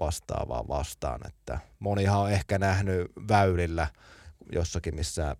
[0.00, 1.26] vastaavaa vastaan.
[1.26, 3.88] Että monihan on ehkä nähnyt väylillä
[4.52, 5.36] jossakin, missä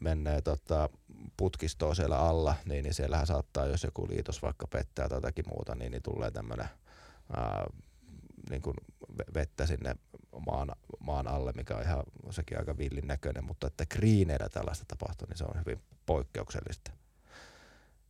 [0.00, 0.88] menee tota,
[1.36, 5.74] putkistoa siellä alla, niin, niin siellähän saattaa, jos joku liitos vaikka pettää tai jotakin muuta,
[5.74, 6.68] niin, niin tulee tämmöinen
[8.50, 8.76] niin kuin
[9.34, 9.96] vettä sinne
[10.46, 15.28] maan, maan alle, mikä on ihan sekin aika villin näköinen, mutta että kriineillä tällaista tapahtuu,
[15.28, 16.90] niin se on hyvin poikkeuksellista.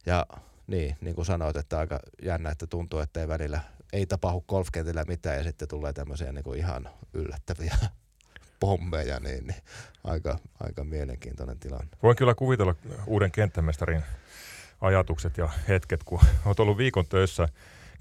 [0.06, 0.26] Ja
[0.66, 3.60] niin, niin kuin sanoit, että aika jännä, että tuntuu, että ei välillä
[3.92, 7.76] ei tapahdu golfkentillä mitään ja sitten tulee tämmöisiä niin kuin ihan yllättäviä
[8.60, 9.62] pommeja, niin, niin
[10.04, 11.88] aika, aika mielenkiintoinen tilanne.
[12.02, 12.74] Voin kyllä kuvitella
[13.06, 14.02] uuden kenttämestarin
[14.80, 17.48] ajatukset ja hetket, kun olet ollut viikon töissä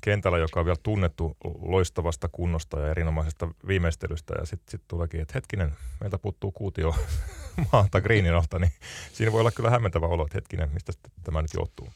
[0.01, 4.33] kentällä, joka on vielä tunnettu loistavasta kunnosta ja erinomaisesta viimeistelystä.
[4.39, 6.95] Ja sitten sit tuleekin, että hetkinen, meiltä puuttuu kuutio
[7.73, 8.71] maata greenin alta, niin
[9.13, 10.93] siinä voi olla kyllä hämmentävä olo, että hetkinen, mistä
[11.23, 11.89] tämä nyt johtuu.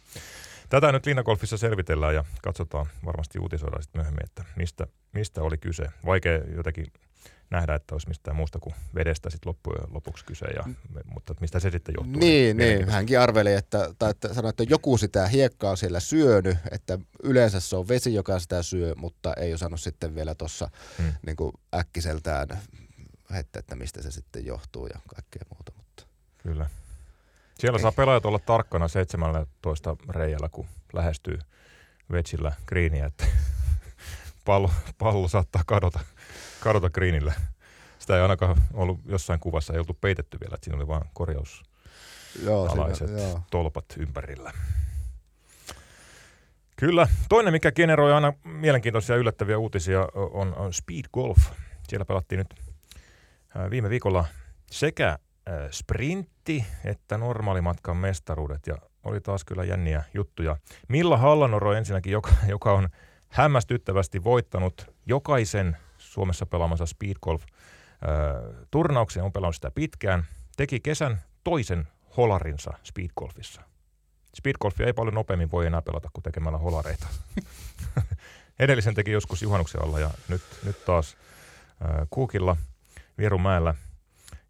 [0.69, 5.83] Tätä nyt Linnagolfissa selvitellään ja katsotaan, varmasti uutisoidaan sitten myöhemmin, että mistä, mistä oli kyse.
[6.05, 6.85] Vaikea jotenkin
[7.49, 10.63] nähdä, että olisi mistään muusta kuin vedestä sitten loppujen lopuksi kyse, ja,
[11.13, 12.19] mutta mistä se sitten johtuu?
[12.19, 12.89] Niin, niin.
[12.89, 17.75] hänkin arveli, että, tai että sanoi, että joku sitä hiekkaa siellä syönyt, että yleensä se
[17.75, 21.13] on vesi, joka sitä syö, mutta ei osannut sitten vielä tuossa hmm.
[21.25, 21.35] niin
[21.75, 22.47] äkkiseltään
[23.37, 25.71] että, että mistä se sitten johtuu ja kaikkea muuta.
[25.77, 26.03] Mutta.
[26.37, 26.69] Kyllä.
[27.59, 31.39] Siellä saa pelaajat olla tarkkana 17 reijällä, kun lähestyy
[32.11, 33.25] vetsillä greeniä, että
[34.45, 35.99] pallo, pallo saattaa kadota,
[36.59, 37.33] kadota greenillä.
[37.99, 41.63] Sitä ei ainakaan ollut jossain kuvassa, ei oltu peitetty vielä, että siinä oli vain korjaus
[42.43, 43.41] joo, siinä, joo.
[43.51, 44.51] tolpat ympärillä.
[46.75, 47.07] Kyllä.
[47.29, 51.37] Toinen, mikä generoi aina mielenkiintoisia yllättäviä uutisia, on, on Speed Golf.
[51.87, 52.55] Siellä pelattiin nyt
[53.69, 54.25] viime viikolla
[54.71, 55.19] sekä
[55.71, 60.57] sprintti että normaalimatkan mestaruudet ja oli taas kyllä jänniä juttuja.
[60.87, 62.89] Milla Hallanoro ensinnäkin, joka, joka on
[63.27, 67.43] hämmästyttävästi voittanut jokaisen Suomessa pelaamansa Speed Golf
[68.71, 70.25] turnauksen, on pelannut sitä pitkään,
[70.57, 71.87] teki kesän toisen
[72.17, 73.61] holarinsa Speed Golfissa.
[74.35, 77.07] Speed Golfia ei paljon nopeammin voi enää pelata kuin tekemällä holareita.
[78.59, 81.17] Edellisen teki joskus juhannuksen alla ja nyt, nyt taas
[81.81, 82.57] äh, Kuukilla
[83.17, 83.75] Vierumäellä.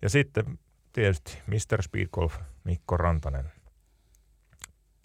[0.01, 0.59] Ja sitten
[0.93, 1.83] tietysti Mr.
[1.83, 3.51] Speed Golf Mikko Rantanen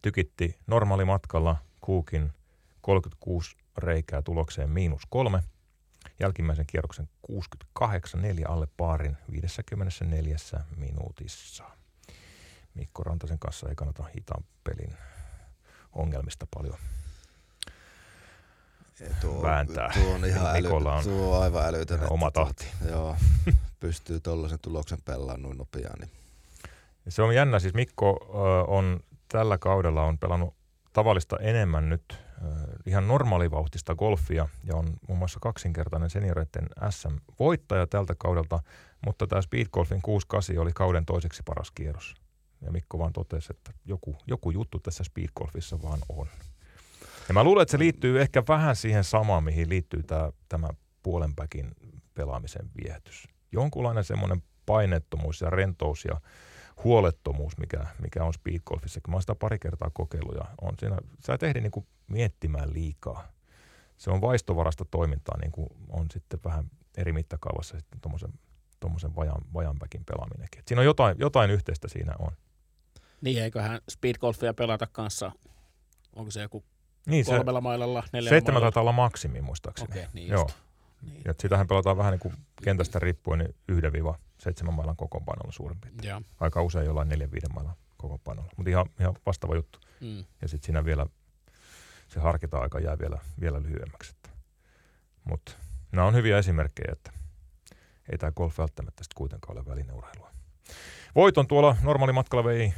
[0.02, 2.32] tykitti normaalimatkalla Kuukin
[2.80, 5.42] 36 reikää tulokseen miinus kolme.
[6.20, 10.36] Jälkimmäisen kierroksen 68, neljä alle paarin 54
[10.76, 11.64] minuutissa.
[12.74, 14.96] Mikko Rantasen kanssa ei kannata hitaan pelin
[15.92, 16.78] ongelmista paljon
[19.20, 19.90] tuo, vääntää.
[19.94, 22.00] Tuo on ihan äly, on, tuo on aivan älytön.
[22.10, 22.66] Oma tahti.
[22.88, 23.16] Joo,
[23.86, 25.98] pystyy tuollaisen tuloksen pelaamaan noin nopeaan.
[26.00, 26.10] Niin.
[27.08, 28.10] Se on jännä, siis Mikko
[28.68, 30.54] on tällä kaudella on pelannut
[30.92, 32.18] tavallista enemmän nyt
[32.86, 38.60] ihan normaalivauhtista golfia ja on muun muassa kaksinkertainen senioreiden SM-voittaja tältä kaudelta,
[39.06, 40.02] mutta tämä Speed Golfin
[40.56, 42.14] 6-8 oli kauden toiseksi paras kierros.
[42.60, 46.26] Ja Mikko vaan totesi, että joku, joku juttu tässä Speed Golfissa vaan on.
[47.28, 50.68] Ja mä luulen, että se liittyy ehkä vähän siihen samaan, mihin liittyy tämä, tämä
[51.02, 51.70] puolenpäkin
[52.14, 53.33] pelaamisen viehätys.
[53.54, 56.20] Jonkunlainen semmoinen painettomuus ja rentous ja
[56.84, 59.00] huolettomuus, mikä, mikä on speedgolfissa.
[59.08, 60.96] Mä oon sitä pari kertaa kokeillut ja on siinä,
[61.26, 63.28] sä et ehdi niin miettimään liikaa.
[63.96, 68.32] Se on vaistovarasta toimintaa, niin kuin on sitten vähän eri mittakaavassa sitten tuommoisen
[68.84, 70.58] tuommoisen vajan, vajanpäkin pelaaminenkin.
[70.58, 72.32] Et siinä on jotain, jotain yhteistä siinä on.
[73.20, 75.32] Niin, eiköhän speedgolfia pelata kanssa,
[76.12, 76.64] onko se joku
[77.06, 79.90] niin, kolmella se, mailalla, neljällä Seitsemän taitaa olla maksimi muistaakseni.
[79.90, 80.50] Okei, niin Joo.
[81.06, 81.22] Niin.
[81.24, 85.80] Ja sitähän pelataan vähän niin kuin kentästä riippuen niin yhden viiva seitsemän mailan kokoonpanolla suurin
[85.80, 86.08] piirtein.
[86.08, 86.22] Ja.
[86.40, 88.50] Aika usein jollain neljän viiden mailan kokoonpanolla.
[88.56, 89.78] Mutta ihan, ihan vastaava juttu.
[90.00, 90.24] Mm.
[90.42, 91.06] Ja sitten siinä vielä
[92.08, 94.16] se harkita-aika jää vielä, vielä lyhyemmäksi.
[95.24, 95.52] Mutta
[95.92, 97.12] nämä on hyviä esimerkkejä, että
[98.12, 100.30] ei tämä golf välttämättä sitten kuitenkaan ole välineurheilua.
[101.14, 102.74] Voiton tuolla normaalimatkalla vei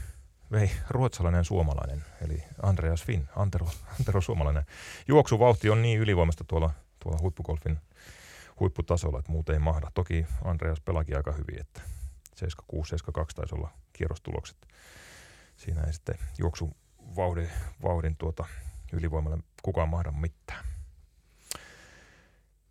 [0.53, 3.67] vei ruotsalainen suomalainen, eli Andreas Finn, Antero,
[3.99, 4.67] Antero suomalainen.
[5.09, 6.71] Juoksuvauhti on niin ylivoimasta tuolla,
[7.03, 7.79] tuolla huippugolfin
[8.61, 9.91] huipputasolla, että muuten ei mahda.
[9.95, 11.81] Toki Andreas pelakin aika hyvin, että
[12.35, 14.57] 76, 72 taisi olla kierrostulokset.
[15.57, 17.51] Siinä ei sitten juoksuvauhdin
[17.83, 18.45] vauhdin tuota
[18.93, 20.67] ylivoimalle kukaan mahda mitään.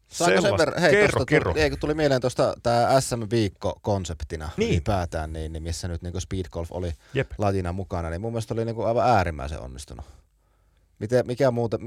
[0.07, 1.51] Saanko sen verran, hei, kerro, tosta kerro.
[1.51, 4.71] Tuli, ei, kun tuli mieleen tuosta tämä SM-viikko konseptina niin.
[4.71, 7.31] ylipäätään, niin, niin missä nyt niin Speed Golf oli Jep.
[7.38, 10.05] lajina mukana, niin mun mielestä oli niin kuin aivan äärimmäisen onnistunut.
[10.99, 11.79] Miten, mikä muuten,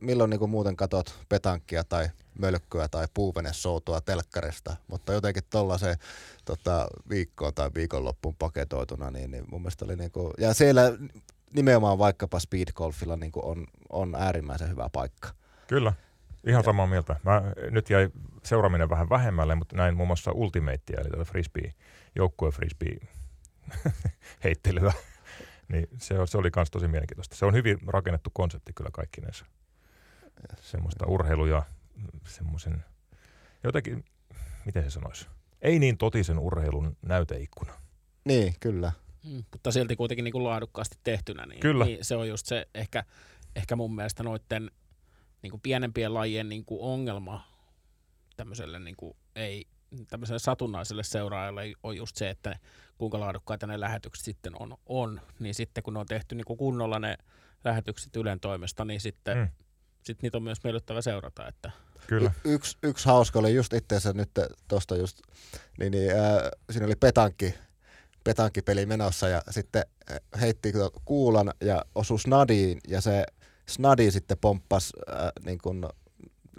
[0.00, 5.96] milloin niin muuten katot petankkia tai mölkkyä tai puuvenesoutua telkkarista, mutta jotenkin tuollaiseen
[6.44, 10.82] tota, viikkoon tai viikonloppuun paketoituna, niin, niin mun mielestä oli niin kuin, ja siellä
[11.54, 15.28] nimenomaan vaikkapa speed golfilla niin on, on äärimmäisen hyvä paikka.
[15.66, 15.92] Kyllä.
[16.46, 17.16] Ihan samaa mieltä.
[17.24, 18.10] Mä, nyt jäi
[18.42, 21.72] seuraaminen vähän vähemmälle, mutta näin muun muassa Ultimatea, eli tätä frisbee,
[22.16, 22.96] joukkue frisbee
[24.44, 24.92] heittelyä.
[25.70, 27.36] Niin se, se oli myös tosi mielenkiintoista.
[27.36, 29.44] Se on hyvin rakennettu konsepti kyllä kaikkinensa.
[30.60, 31.62] Semmoista urheiluja,
[32.26, 32.84] semmoisen,
[33.64, 34.04] jotenkin,
[34.64, 35.26] miten se sanoisi,
[35.62, 37.72] ei niin totisen urheilun näyteikkuna.
[38.24, 38.92] Niin, kyllä.
[39.24, 41.84] Mm, mutta silti kuitenkin niin kuin laadukkaasti tehtynä, niin, Kyllä.
[41.84, 43.04] niin se on just se ehkä,
[43.56, 44.70] ehkä mun mielestä noiden
[45.42, 47.44] niin kuin pienempien lajien niin kuin ongelma
[48.36, 49.66] tämmöiselle niin kuin ei
[50.08, 52.58] tämmöiselle satunnaiselle seuraajalle on just se, että
[52.98, 55.20] kuinka laadukkaita ne lähetykset sitten on, on.
[55.38, 57.18] niin sitten kun ne on tehty niin kuin kunnolla ne
[57.64, 59.48] lähetykset Ylen toimesta, niin sitten mm.
[60.02, 61.48] sit niitä on myös miellyttävä seurata.
[61.48, 61.70] Että
[62.06, 62.32] Kyllä.
[62.44, 64.30] Y- yksi, yksi hauska oli just itseensä nyt
[64.68, 65.20] tuosta just,
[65.78, 67.54] niin, niin äh, siinä oli petankki,
[68.24, 69.84] petankipeli menossa ja sitten
[70.40, 70.72] heitti
[71.04, 73.26] kuulan ja osui snadiin ja se
[73.70, 75.84] Snadi sitten pomppasi äh, niin kuin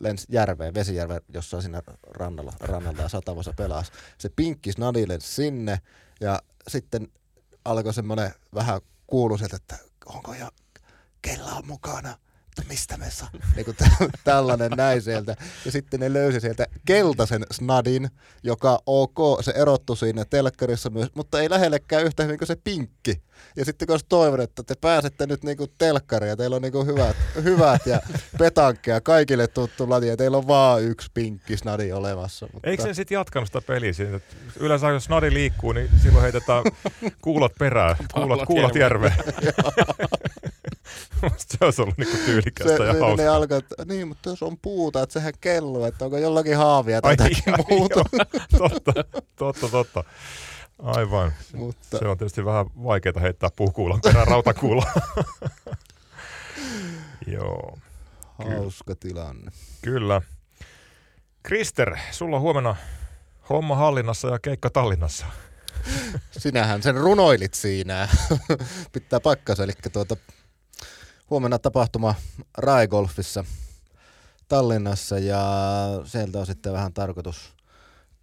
[0.04, 3.92] lensi järveen, vesijärve jossain siinä rannalla, rannalla ja satavassa pelasi.
[4.18, 5.82] Se pinkki Snadi lensi sinne
[6.22, 7.08] ja sitten
[7.66, 10.50] alkoi semmoinen vähän kuulu sieltä, että onko jo
[11.22, 12.18] kella on mukana
[12.52, 13.78] että mistä me saa, niin kuin
[14.24, 15.36] tällainen näin sieltä.
[15.66, 18.10] Ja sitten ne löysi sieltä keltaisen snadin,
[18.44, 23.22] joka ok, se erottu siinä telkkarissa myös, mutta ei lähellekään yhtä hyvin kuin se pinkki.
[23.56, 27.16] Ja sitten kun toivon, että te pääsette nyt niinku telkkariin ja teillä on niinku hyvät,
[27.44, 28.00] hyvät ja
[28.38, 32.48] petankkeja, kaikille tuttu ladi ja teillä on vaan yksi pinkki snadi olemassa.
[32.54, 32.70] Mutta...
[32.70, 33.94] Eikö se sitten jatkanut sitä peliä?
[33.94, 34.20] Siinä,
[34.60, 36.64] yleensä jos snadi liikkuu, niin silloin heitetään
[37.22, 39.14] kuulot perään, kuulot, kuulot järveen.
[41.38, 43.16] se olisi ollut niinku tyylikästä se, ja hauskaa.
[43.16, 47.02] Ne alkaa, että niin, mutta jos on puuta, että sehän kelluu, että onko jollakin haavia
[47.02, 48.04] tai jotakin muuta.
[48.58, 48.94] totta,
[49.36, 50.04] totta, totta.
[50.80, 51.34] Aivan.
[51.54, 51.98] Mutta...
[51.98, 54.86] Se on tietysti vähän vaikeaa heittää puukuulan perään rautakuulla.
[57.28, 57.78] Joo.
[58.38, 59.52] Hauska tilanne.
[59.82, 60.22] Kyllä.
[61.44, 62.76] Krister, sulla on huomenna
[63.50, 65.26] homma hallinnassa ja keikka Tallinnassa.
[66.32, 68.08] Sinähän sen runoilit siinä.
[68.92, 69.64] Pitää paikkansa.
[69.64, 70.18] Eli tuota,
[71.32, 72.16] huomenna tapahtuma
[72.58, 73.46] Raigolfissa
[74.48, 75.44] Tallinnassa ja
[76.06, 77.54] sieltä on sitten vähän tarkoitus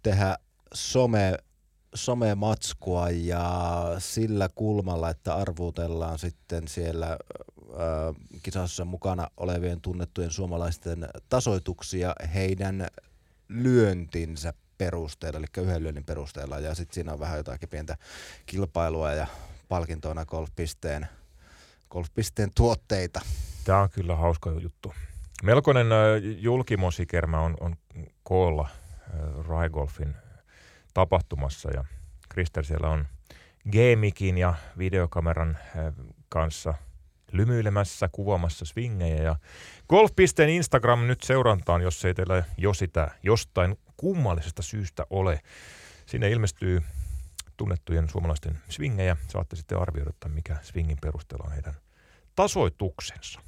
[0.03, 0.37] tehdä
[0.73, 1.37] some,
[1.95, 7.17] somematskua ja sillä kulmalla, että arvuutellaan sitten siellä äh,
[8.43, 12.87] kisassa mukana olevien tunnettujen suomalaisten tasoituksia heidän
[13.47, 17.97] lyöntinsä perusteella, eli yhden lyönnin perusteella, ja sitten siinä on vähän jotakin pientä
[18.45, 19.27] kilpailua ja
[19.69, 21.07] palkintoina golfpisteen,
[21.89, 23.21] golfpisteen tuotteita.
[23.63, 24.93] Tämä on kyllä hauska juttu.
[25.43, 25.87] Melkoinen
[26.37, 27.75] julkimosikermä on, on
[28.23, 28.69] koolla
[29.47, 30.15] Raigolfin
[30.93, 31.85] tapahtumassa ja
[32.29, 33.07] Krister siellä on
[33.71, 35.57] Gamikin ja videokameran
[36.29, 36.73] kanssa
[37.31, 39.35] lymyilemässä, kuvaamassa swingejä ja
[39.89, 45.39] Golf.pisteen Instagram nyt seurantaan, jos ei teillä jo sitä jostain kummallisesta syystä ole.
[46.05, 46.83] Sinne ilmestyy
[47.59, 49.17] tunnettujen suomalaisten swingejä.
[49.27, 51.73] Saatte sitten arvioida, että mikä swingin perusteella on heidän
[52.35, 53.41] tasoituksensa.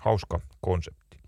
[0.00, 1.20] Hauska konsepti.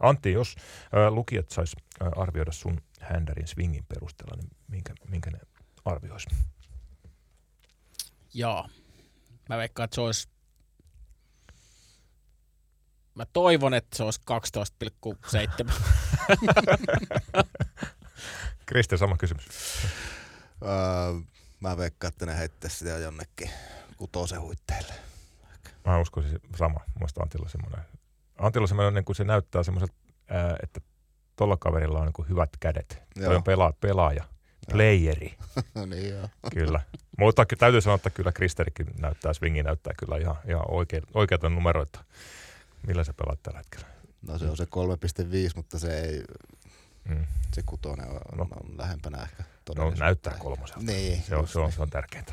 [0.00, 0.56] Antti, jos
[0.92, 5.38] ää, lukijat sais ää, arvioida sun händärin swingin perusteella, niin minkä, minkä ne
[5.84, 6.28] arvioisi?
[8.34, 8.68] Joo.
[9.48, 10.28] Mä veikkaan, että se olisi
[13.14, 14.20] Mä toivon, että se olisi
[15.66, 15.72] 12,7.
[18.66, 19.46] Kriste, sama kysymys.
[20.62, 21.20] Öö,
[21.60, 23.50] mä veikkaan, että ne heittäisi sitä jonnekin
[23.96, 24.94] kutosen huitteille.
[25.86, 26.80] Mä uskoisin sama.
[26.94, 27.80] Mielestäni Antilla semmoinen,
[28.38, 29.94] Antilla semmoinen, niin kuin se näyttää semmoiselta,
[30.62, 30.80] että
[31.36, 33.02] tuolla kaverilla on niin kuin hyvät kädet.
[33.16, 33.26] Joo.
[33.26, 34.24] Toi on pela, pelaaja,
[34.70, 35.38] playeri.
[35.90, 36.28] niin joo.
[36.54, 36.80] Kyllä.
[37.18, 42.04] Mutta täytyy sanoa, että kyllä Kristerikin näyttää, swingi näyttää kyllä ihan, ihan oikein, oikeita numeroita.
[42.86, 43.86] Millä sä pelaat tällä hetkellä?
[44.22, 44.70] No se on se 3.5,
[45.56, 46.24] mutta se ei,
[47.08, 47.26] mm.
[47.52, 48.42] se kutonen on, no.
[48.42, 49.44] on lähempänä ehkä
[49.76, 50.82] No näyttää kolmoselta.
[50.86, 52.32] Niin, se, on, se, on, se on tärkeintä.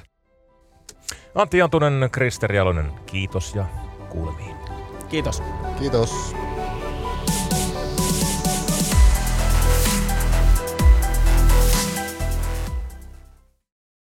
[1.36, 3.66] Antti Jantunen, Krister Jalonen, kiitos ja
[4.10, 4.56] kuulemiin.
[5.10, 5.44] Kiitos.
[5.80, 6.36] Kiitos.